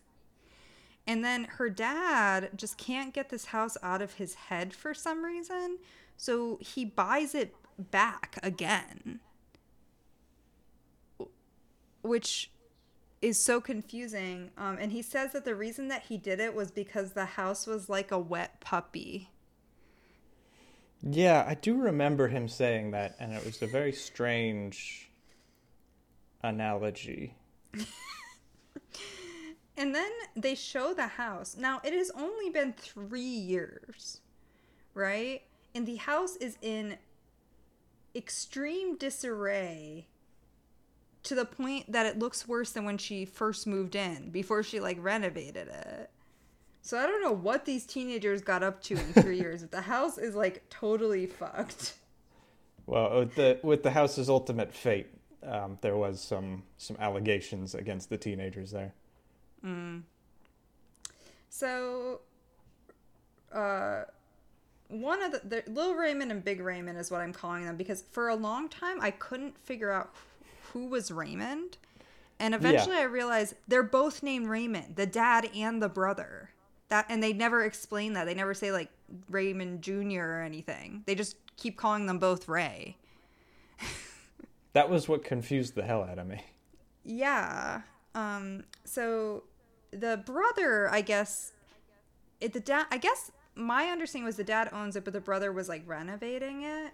[1.07, 5.25] And then her dad just can't get this house out of his head for some
[5.25, 5.79] reason.
[6.17, 9.21] So he buys it back again.
[12.03, 12.51] Which
[13.21, 14.51] is so confusing.
[14.57, 17.67] Um, and he says that the reason that he did it was because the house
[17.67, 19.31] was like a wet puppy.
[21.03, 25.11] Yeah, I do remember him saying that, and it was a very strange
[26.43, 27.35] analogy.
[29.77, 31.57] and then they show the house.
[31.59, 34.21] Now, it has only been three years,
[34.95, 35.43] right?
[35.75, 36.97] And the house is in
[38.15, 40.07] extreme disarray
[41.25, 44.79] to the point that it looks worse than when she first moved in before she
[44.79, 46.11] like renovated it.
[46.83, 49.63] So I don't know what these teenagers got up to in three years.
[49.63, 51.95] But the house is like totally fucked.
[52.87, 55.09] Well, with the with the house's ultimate fate,
[55.43, 58.93] um, there was some some allegations against the teenagers there.
[59.65, 60.03] Mm.
[61.49, 62.21] So,
[63.53, 64.05] uh,
[64.89, 68.03] one of the, the Little Raymond and Big Raymond is what I'm calling them because
[68.11, 70.13] for a long time I couldn't figure out
[70.73, 71.79] who was Raymond,
[72.39, 73.03] and eventually yeah.
[73.03, 76.51] I realized they're both named Raymond, the dad and the brother.
[76.89, 78.25] That and they never explain that.
[78.25, 78.91] They never say like
[79.31, 80.21] Raymond Jr.
[80.21, 81.03] or anything.
[81.07, 82.97] They just keep calling them both Ray.
[84.75, 86.45] that was what confused the hell out of me.
[87.05, 87.83] Yeah.
[88.15, 89.45] Um so
[90.01, 91.53] the brother, I guess
[92.41, 95.53] it the dad I guess my understanding was the dad owns it but the brother
[95.53, 96.93] was like renovating it.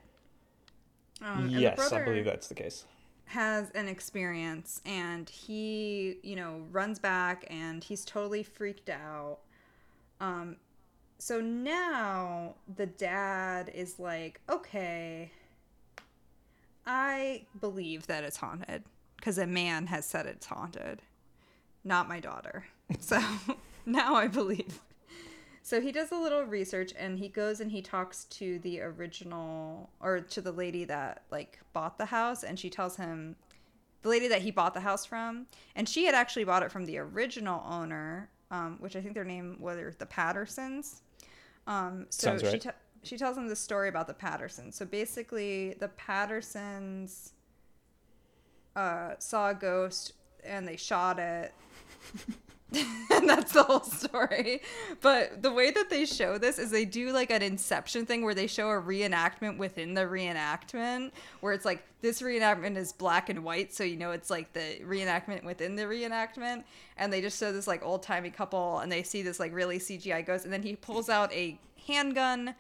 [1.23, 2.85] Um, yes, I believe that's the case
[3.31, 9.39] has an experience and he, you know, runs back and he's totally freaked out.
[10.21, 10.57] Um,
[11.19, 15.31] so now the dad is like, okay,
[16.85, 18.83] I believe that it's haunted
[19.15, 21.01] because a man has said it's haunted,
[21.85, 22.65] not my daughter.
[22.99, 23.21] So
[23.87, 24.81] now I believe.
[25.63, 29.91] So he does a little research and he goes and he talks to the original
[30.01, 33.37] or to the lady that like bought the house and she tells him
[34.03, 36.85] the lady that he bought the house from and she had actually bought it from
[36.85, 41.03] the original owner um, which I think their name was the Pattersons.
[41.67, 42.53] Um, so Sounds right.
[42.53, 44.77] she, t- she tells him the story about the Pattersons.
[44.77, 47.33] So basically, the Pattersons
[48.75, 50.15] uh, saw a ghost
[50.45, 51.53] and they shot it.
[53.11, 54.63] and that's the whole story.
[55.01, 58.35] But the way that they show this is they do like an inception thing where
[58.35, 63.45] they show a reenactment within the reenactment where it's like this reenactment is black and
[63.45, 66.65] white so you know it's like the reenactment within the reenactment
[66.97, 70.25] and they just show this like old-timey couple and they see this like really CGI
[70.25, 72.55] ghost and then he pulls out a handgun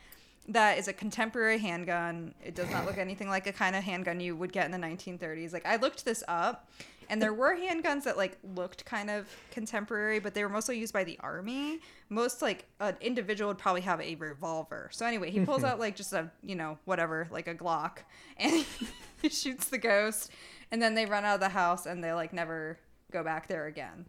[0.49, 2.35] that is a contemporary handgun.
[2.45, 4.79] It does not look anything like a kind of handgun you would get in the
[4.79, 5.53] 1930s.
[5.53, 6.69] Like I looked this up
[7.11, 10.95] and there were handguns that like looked kind of contemporary, but they were mostly used
[10.95, 11.81] by the army.
[12.09, 14.89] Most like an individual would probably have a revolver.
[14.93, 17.99] So anyway, he pulls out like just a you know whatever like a Glock,
[18.39, 18.65] and
[19.23, 20.31] he shoots the ghost,
[20.71, 22.79] and then they run out of the house and they like never
[23.11, 24.07] go back there again.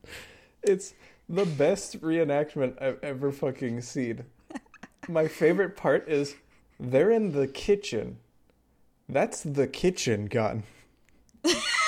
[0.62, 0.94] It's
[1.28, 4.26] the best reenactment I've ever fucking seen.
[5.10, 6.36] My favorite part is
[6.80, 8.18] they're in the kitchen.
[9.10, 10.64] That's the kitchen gun.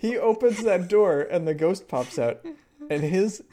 [0.00, 2.42] He opens that door and the ghost pops out,
[2.88, 3.44] and his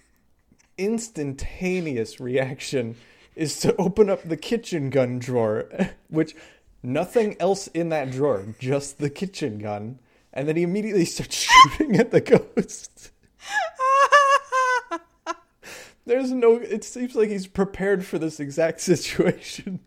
[0.77, 2.95] instantaneous reaction
[3.35, 5.69] is to open up the kitchen gun drawer,
[6.09, 6.35] which
[6.81, 9.99] nothing else in that drawer, just the kitchen gun,
[10.31, 11.35] and then he immediately starts
[11.75, 13.11] shooting at the ghost.
[16.05, 16.55] There's no.
[16.55, 19.81] It seems like he's prepared for this exact situation.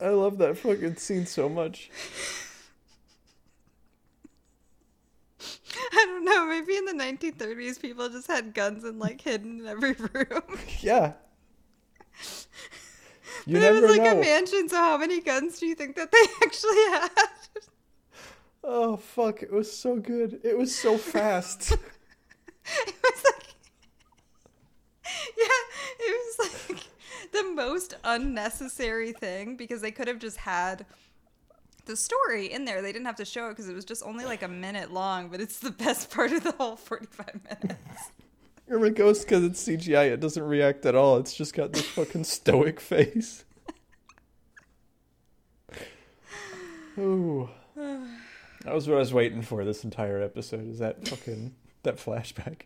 [0.00, 1.90] I love that fucking scene so much.
[5.92, 6.46] I don't know.
[6.46, 10.42] Maybe in the 1930s, people just had guns and like hidden in every room.
[10.80, 11.12] Yeah.
[13.46, 14.18] You but it was like know.
[14.18, 14.68] a mansion.
[14.68, 17.08] So how many guns do you think that they actually had?
[18.62, 19.42] Oh fuck!
[19.42, 20.40] It was so good.
[20.44, 21.72] It was so fast.
[21.72, 21.78] it
[23.02, 23.54] was like,
[25.38, 25.46] yeah,
[26.00, 26.80] it was like
[27.42, 30.86] the most unnecessary thing because they could have just had
[31.86, 32.82] the story in there.
[32.82, 35.28] They didn't have to show it because it was just only like a minute long,
[35.28, 38.10] but it's the best part of the whole 45 minutes.
[38.68, 41.16] Irma Ghost, because it's CGI, it doesn't react at all.
[41.16, 43.44] It's just got this fucking stoic face.
[46.98, 47.48] Ooh.
[47.76, 50.68] That was what I was waiting for this entire episode.
[50.68, 52.62] Is that fucking that flashback?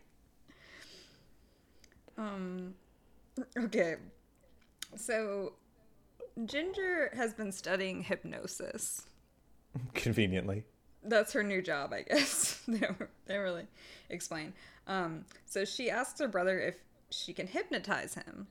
[2.17, 2.75] Um.
[3.57, 3.95] Okay.
[4.95, 5.53] So,
[6.45, 9.05] Ginger has been studying hypnosis.
[9.93, 10.63] Conveniently.
[11.03, 12.61] That's her new job, I guess.
[12.67, 13.67] they don't, really
[14.09, 14.53] explain.
[14.87, 16.75] Um, so she asks her brother if
[17.09, 18.47] she can hypnotize him.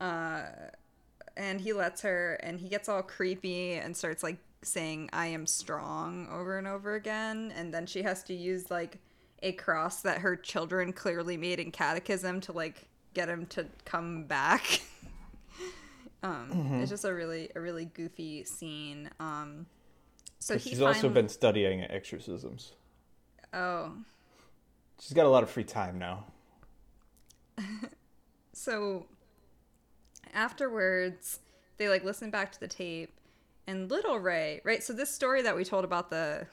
[0.00, 0.42] Uh,
[1.36, 5.46] and he lets her, and he gets all creepy and starts like saying, I am
[5.46, 7.52] strong over and over again.
[7.54, 8.98] And then she has to use like
[9.42, 14.24] a cross that her children clearly made in catechism to like get him to come
[14.24, 14.80] back.
[16.26, 16.80] um, mm-hmm.
[16.80, 19.10] It's just a really, a really goofy scene.
[19.20, 19.66] Um,
[20.40, 20.94] so she's finally...
[20.94, 22.72] also been studying exorcisms.
[23.52, 23.92] Oh.
[25.00, 26.24] She's got a lot of free time now.
[28.52, 29.06] so
[30.34, 31.38] afterwards,
[31.78, 33.12] they like listen back to the tape
[33.66, 34.82] and little Ray, right?
[34.82, 36.46] So this story that we told about the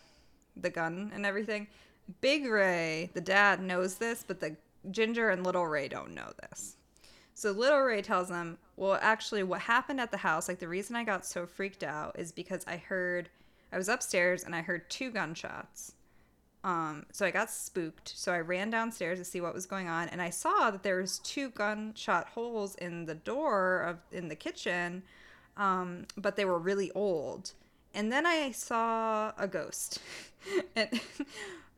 [0.56, 1.68] the gun and everything,
[2.22, 4.56] Big Ray, the dad knows this, but the
[4.92, 6.76] Ginger and little Ray don't know this.
[7.34, 10.96] So little Ray tells them, "Well, actually what happened at the house, like the reason
[10.96, 13.30] I got so freaked out is because I heard
[13.72, 15.94] I was upstairs and I heard two gunshots.
[16.64, 18.14] Um, so I got spooked.
[18.16, 21.02] So I ran downstairs to see what was going on, and I saw that there
[21.02, 25.04] was two gunshot holes in the door of in the kitchen,
[25.58, 27.52] um, but they were really old.
[27.94, 30.00] And then I saw a ghost,
[30.76, 31.02] and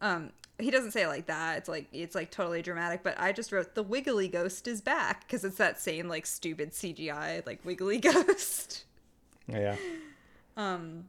[0.05, 0.29] um,
[0.59, 1.57] he doesn't say it like that.
[1.57, 3.01] It's like it's like totally dramatic.
[3.03, 6.71] But I just wrote the wiggly ghost is back because it's that same like stupid
[6.71, 8.85] CGI like wiggly ghost.
[9.47, 9.75] Yeah.
[10.55, 11.05] Um.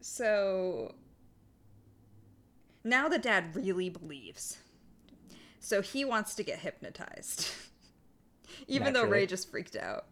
[0.00, 0.94] So
[2.82, 4.58] now the dad really believes.
[5.60, 7.48] So he wants to get hypnotized.
[8.66, 9.06] Even Naturally.
[9.06, 10.06] though Ray just freaked out.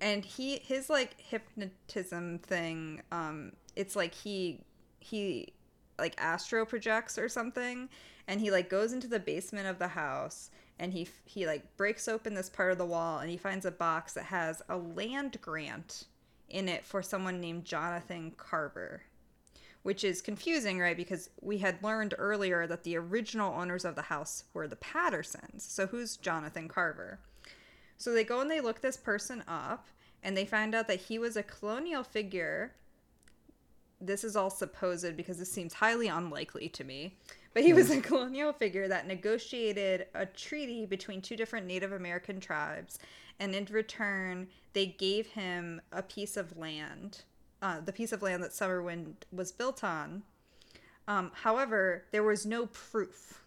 [0.00, 4.60] And he his like hypnotism thing um it's like he
[5.00, 5.53] he
[5.98, 7.88] like astro projects or something
[8.26, 12.08] and he like goes into the basement of the house and he he like breaks
[12.08, 15.38] open this part of the wall and he finds a box that has a land
[15.40, 16.04] grant
[16.48, 19.02] in it for someone named Jonathan Carver
[19.84, 20.96] which is confusing, right?
[20.96, 25.62] Because we had learned earlier that the original owners of the house were the Pattersons.
[25.62, 27.20] So who's Jonathan Carver?
[27.98, 29.86] So they go and they look this person up
[30.22, 32.72] and they find out that he was a colonial figure.
[34.06, 37.16] This is all supposed because this seems highly unlikely to me.
[37.52, 42.40] But he was a colonial figure that negotiated a treaty between two different Native American
[42.40, 42.98] tribes.
[43.40, 47.22] And in return, they gave him a piece of land
[47.64, 50.22] uh, the piece of land that Summerwind was built on.
[51.08, 53.42] Um, however, there was no proof.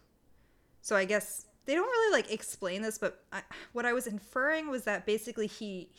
[0.82, 3.42] So I guess they don't really like explain this, but I,
[3.72, 5.90] what I was inferring was that basically he,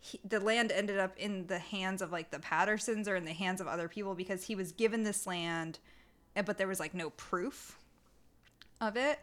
[0.00, 3.32] he, the land ended up in the hands of like the Pattersons or in the
[3.32, 5.78] hands of other people because he was given this land,
[6.44, 7.78] but there was like no proof
[8.80, 9.18] of it.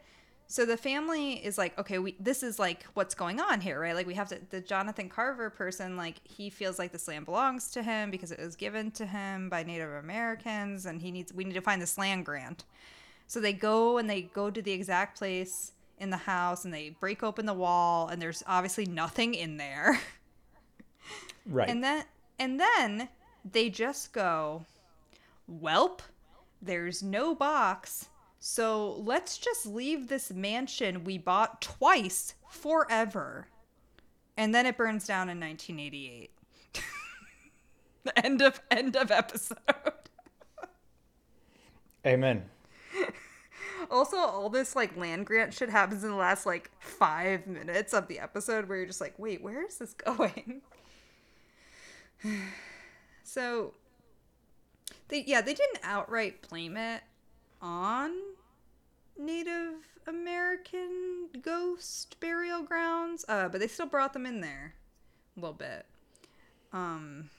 [0.48, 3.96] So the family is like, okay, we this is like what's going on here, right?
[3.96, 7.72] Like we have to the Jonathan Carver person, like he feels like this land belongs
[7.72, 11.46] to him because it was given to him by Native Americans, and he needs we
[11.46, 12.66] need to find this land grant.
[13.28, 16.90] So they go and they go to the exact place in the house and they
[16.90, 20.00] break open the wall and there's obviously nothing in there.
[21.46, 21.70] Right.
[21.70, 22.06] And then
[22.40, 23.10] and then
[23.50, 24.66] they just go,
[25.50, 26.00] Welp,
[26.62, 28.08] there's no box
[28.48, 33.48] so let's just leave this mansion we bought twice forever.
[34.38, 36.30] And then it burns down in 1988.
[38.04, 39.58] the end of end of episode.
[42.06, 42.44] Amen.
[43.90, 48.08] Also, all this like land grant shit happens in the last like five minutes of
[48.08, 50.62] the episode where you're just like, wait, where is this going?
[53.24, 53.74] so
[55.08, 57.02] they yeah, they didn't outright blame it
[57.62, 58.12] on
[59.18, 59.74] Native
[60.08, 64.76] American ghost burial grounds, uh, but they still brought them in there
[65.36, 65.86] a little bit.
[66.74, 67.30] Um,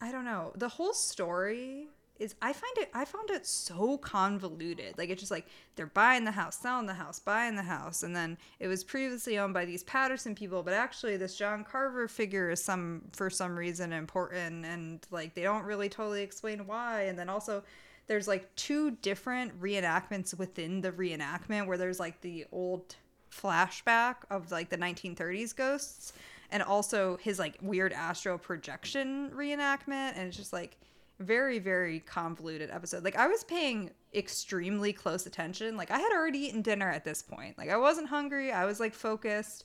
[0.00, 0.52] I don't know.
[0.54, 1.88] The whole story
[2.20, 4.96] is I find it I found it so convoluted.
[4.98, 8.14] Like it's just like they're buying the house, selling the house, buying the house, and
[8.14, 12.50] then it was previously owned by these Patterson people, but actually this John Carver figure
[12.50, 17.02] is some for some reason important and like they don't really totally explain why.
[17.02, 17.64] And then also
[18.06, 22.96] there's like two different reenactments within the reenactment where there's like the old
[23.32, 26.12] flashback of like the 1930s ghosts
[26.50, 30.76] and also his like weird astral projection reenactment and it's just like
[31.20, 33.04] very very convoluted episode.
[33.04, 35.76] Like i was paying extremely close attention.
[35.76, 37.56] Like i had already eaten dinner at this point.
[37.58, 38.52] Like i wasn't hungry.
[38.52, 39.64] I was like focused.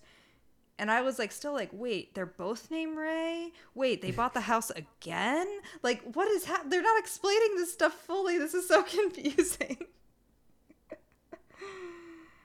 [0.77, 3.51] And i was like still like wait they're both named ray?
[3.73, 5.47] Wait they bought the house again?
[5.81, 8.37] Like what is hap- they're not explaining this stuff fully.
[8.37, 9.87] This is so confusing.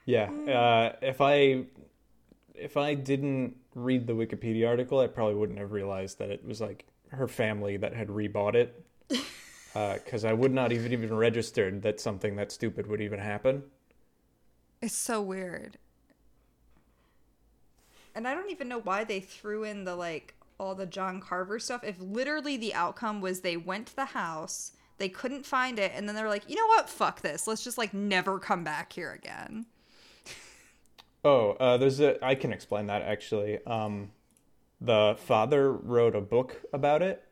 [0.05, 0.29] Yeah.
[0.31, 1.65] Uh, if I
[2.55, 6.61] if I didn't read the Wikipedia article, I probably wouldn't have realized that it was
[6.61, 8.85] like her family that had rebought it.
[9.73, 13.63] Because uh, I would not even even registered that something that stupid would even happen.
[14.81, 15.77] It's so weird.
[18.13, 21.59] And I don't even know why they threw in the like all the John Carver
[21.59, 21.83] stuff.
[21.83, 26.07] If literally the outcome was they went to the house, they couldn't find it, and
[26.07, 26.89] then they're like, you know what?
[26.89, 27.47] Fuck this.
[27.47, 29.65] Let's just like never come back here again.
[31.23, 32.17] Oh, uh, there's a.
[32.25, 33.63] I can explain that actually.
[33.67, 34.09] Um,
[34.79, 37.23] the father wrote a book about it,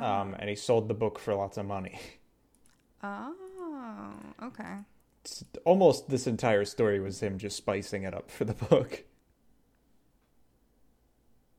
[0.00, 0.04] oh.
[0.04, 1.98] um, and he sold the book for lots of money.
[3.02, 3.34] Oh,
[4.42, 4.76] okay.
[5.22, 9.04] It's almost this entire story was him just spicing it up for the book.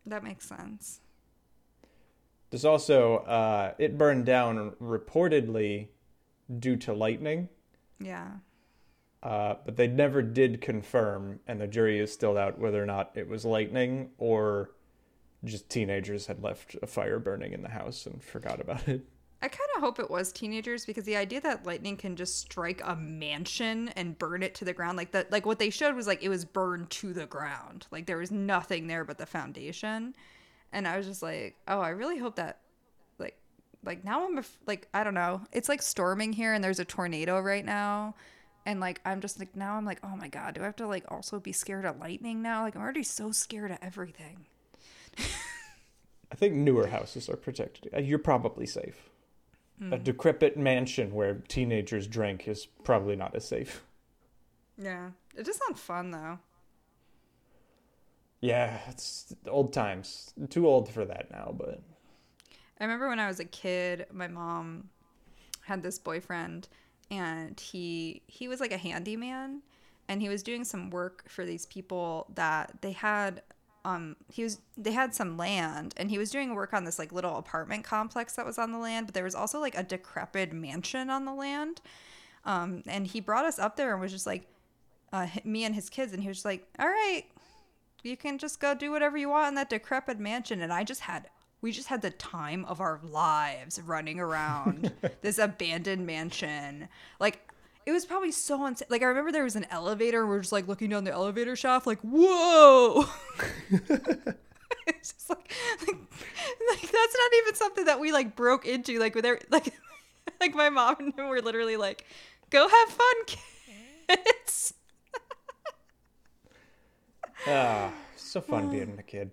[0.06, 1.00] That makes sense.
[2.50, 5.88] There's also uh, it burned down reportedly
[6.60, 7.50] due to lightning.
[8.00, 8.32] Yeah.
[9.22, 13.12] Uh, but they never did confirm, and the jury is still out whether or not
[13.16, 14.72] it was lightning or
[15.44, 19.06] just teenagers had left a fire burning in the house and forgot about it.
[19.42, 22.82] I kind of hope it was teenagers because the idea that lightning can just strike
[22.86, 26.08] a mansion and burn it to the ground, like that, like what they showed was
[26.08, 30.16] like it was burned to the ground, like there was nothing there but the foundation,
[30.72, 32.62] and I was just like, oh, I really hope that,
[33.20, 33.38] like,
[33.84, 37.42] like now I'm like I don't know, it's like storming here and there's a tornado
[37.42, 38.16] right now,
[38.66, 40.88] and like i'm just like now i'm like oh my god do i have to
[40.88, 42.64] like also be scared of lightning now?
[42.64, 44.46] Like i'm already so scared of everything
[45.20, 47.94] i think newer houses are protected.
[47.94, 49.10] Uh, you're probably safe.
[49.82, 49.94] Mm.
[49.94, 53.84] a decrepit mansion where teenagers drink is probably not as safe.
[54.78, 55.10] Yeah.
[55.36, 56.38] It just sounds fun though.
[58.42, 60.34] Yeah it's old times.
[60.40, 61.82] I'm too old for that now but
[62.80, 64.90] i remember when i was a kid my mom
[65.62, 66.68] had this boyfriend
[67.10, 69.62] and he he was like a handyman
[70.10, 73.42] and he was doing some work for these people that they had
[73.86, 77.12] um he was they had some land and he was doing work on this like
[77.12, 80.54] little apartment complex that was on the land but there was also like a decrepit
[80.54, 81.82] mansion on the land
[82.46, 84.48] um and he brought us up there and was just like
[85.12, 87.26] uh, me and his kids and he was just like all right
[88.04, 91.02] you can just go do whatever you want in that decrepit mansion and i just
[91.02, 91.28] had
[91.64, 94.92] we just had the time of our lives running around
[95.22, 96.90] this abandoned mansion.
[97.22, 97.53] Like
[97.86, 98.88] it was probably so insane.
[98.90, 100.22] Like I remember there was an elevator.
[100.22, 103.06] And we're just like looking down the elevator shaft, like whoa.
[104.88, 105.52] it's just like,
[105.82, 105.98] like,
[106.70, 109.00] like that's not even something that we like broke into.
[109.00, 109.74] Like with every, like
[110.40, 112.06] like my mom and him were literally like,
[112.50, 113.16] "Go have fun,
[114.08, 114.74] kids."
[117.48, 119.32] ah, so fun being a kid.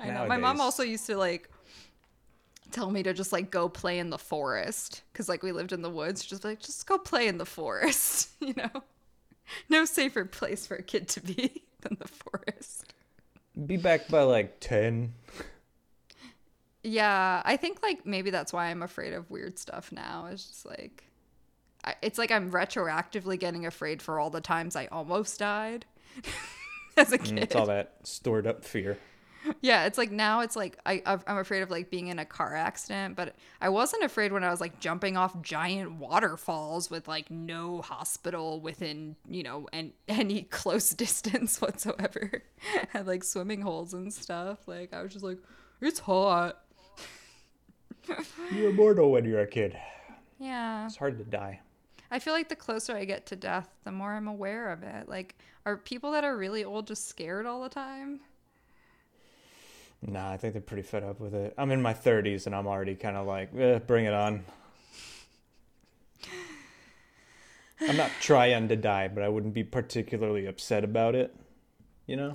[0.00, 0.12] I know.
[0.14, 0.28] Nowadays.
[0.28, 1.48] My mom also used to like
[2.74, 5.02] tell me to just like go play in the forest.
[5.12, 8.30] Because like we lived in the woods just like just go play in the forest
[8.40, 8.82] you know?
[9.68, 12.92] No safer place for a kid to be than the forest.
[13.66, 15.14] Be back by like 10
[16.86, 20.28] yeah i think like maybe that's why i'm afraid of weird stuff now.
[20.30, 21.04] It's just like
[21.82, 25.86] I, it's like i'm retroactively getting afraid for all the times i almost died
[26.98, 28.98] as a kid mm, it's all that stored up fear
[29.64, 32.54] yeah, it's like now it's like I I'm afraid of like being in a car
[32.54, 37.30] accident, but I wasn't afraid when I was like jumping off giant waterfalls with like
[37.30, 42.42] no hospital within you know and any close distance whatsoever,
[42.90, 44.68] had like swimming holes and stuff.
[44.68, 45.38] Like I was just like,
[45.80, 46.60] it's hot.
[48.52, 49.78] you're immortal when you're a kid.
[50.38, 51.60] Yeah, it's hard to die.
[52.10, 55.08] I feel like the closer I get to death, the more I'm aware of it.
[55.08, 58.20] Like, are people that are really old just scared all the time?
[60.06, 61.54] Nah, I think they're pretty fed up with it.
[61.56, 64.44] I'm in my 30s and I'm already kind of like, eh, bring it on.
[67.80, 71.34] I'm not trying to die, but I wouldn't be particularly upset about it.
[72.06, 72.34] You know?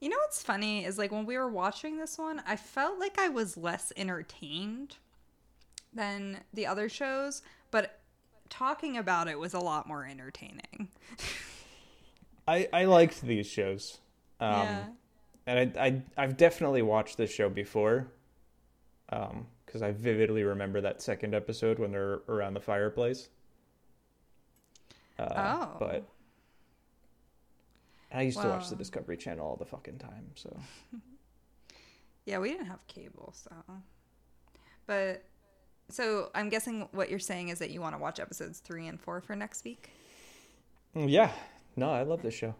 [0.00, 3.18] You know what's funny is like when we were watching this one, I felt like
[3.18, 4.96] I was less entertained
[5.92, 8.00] than the other shows, but
[8.48, 10.88] talking about it was a lot more entertaining.
[12.48, 13.98] I I liked these shows.
[14.40, 14.84] Um, yeah
[15.48, 18.08] and I, I I've definitely watched this show before,
[19.08, 23.30] um, because I vividly remember that second episode when they're around the fireplace.
[25.18, 25.76] Uh, oh.
[25.78, 26.04] But
[28.12, 28.46] I used well.
[28.46, 30.56] to watch the Discovery Channel all the fucking time, so.
[32.26, 33.50] Yeah, we didn't have cable, so.
[34.86, 35.24] But
[35.88, 39.00] so I'm guessing what you're saying is that you want to watch episodes three and
[39.00, 39.88] four for next week.
[40.94, 41.30] Mm, Yeah.
[41.74, 42.54] No, I love this show.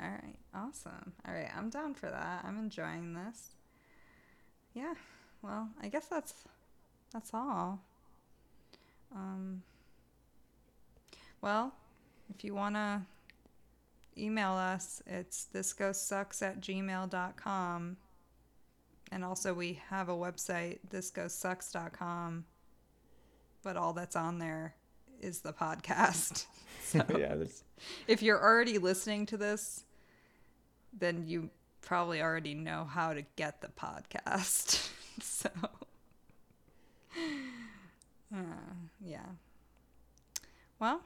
[0.00, 1.12] All right, awesome.
[1.26, 2.44] All right, I'm down for that.
[2.44, 3.48] I'm enjoying this.
[4.74, 4.94] Yeah.
[5.42, 6.34] Well, I guess that's
[7.12, 7.80] that's all.
[9.14, 9.62] Um.
[11.40, 11.72] Well,
[12.34, 13.06] if you wanna
[14.16, 17.96] email us, it's thisghostsucks at gmail.com.
[19.10, 22.44] And also we have a website, thisghostsucks.com.
[23.62, 24.74] But all that's on there
[25.20, 26.46] is the podcast.
[26.84, 27.64] So yeah, that's,
[28.06, 29.84] if you're already listening to this,
[30.92, 31.50] then you
[31.80, 34.90] probably already know how to get the podcast.
[35.20, 35.50] so,
[38.34, 38.74] uh,
[39.04, 39.26] yeah.
[40.78, 41.00] Well,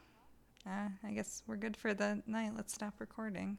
[0.67, 2.53] uh, I guess we're good for the night.
[2.57, 3.59] Let's stop recording.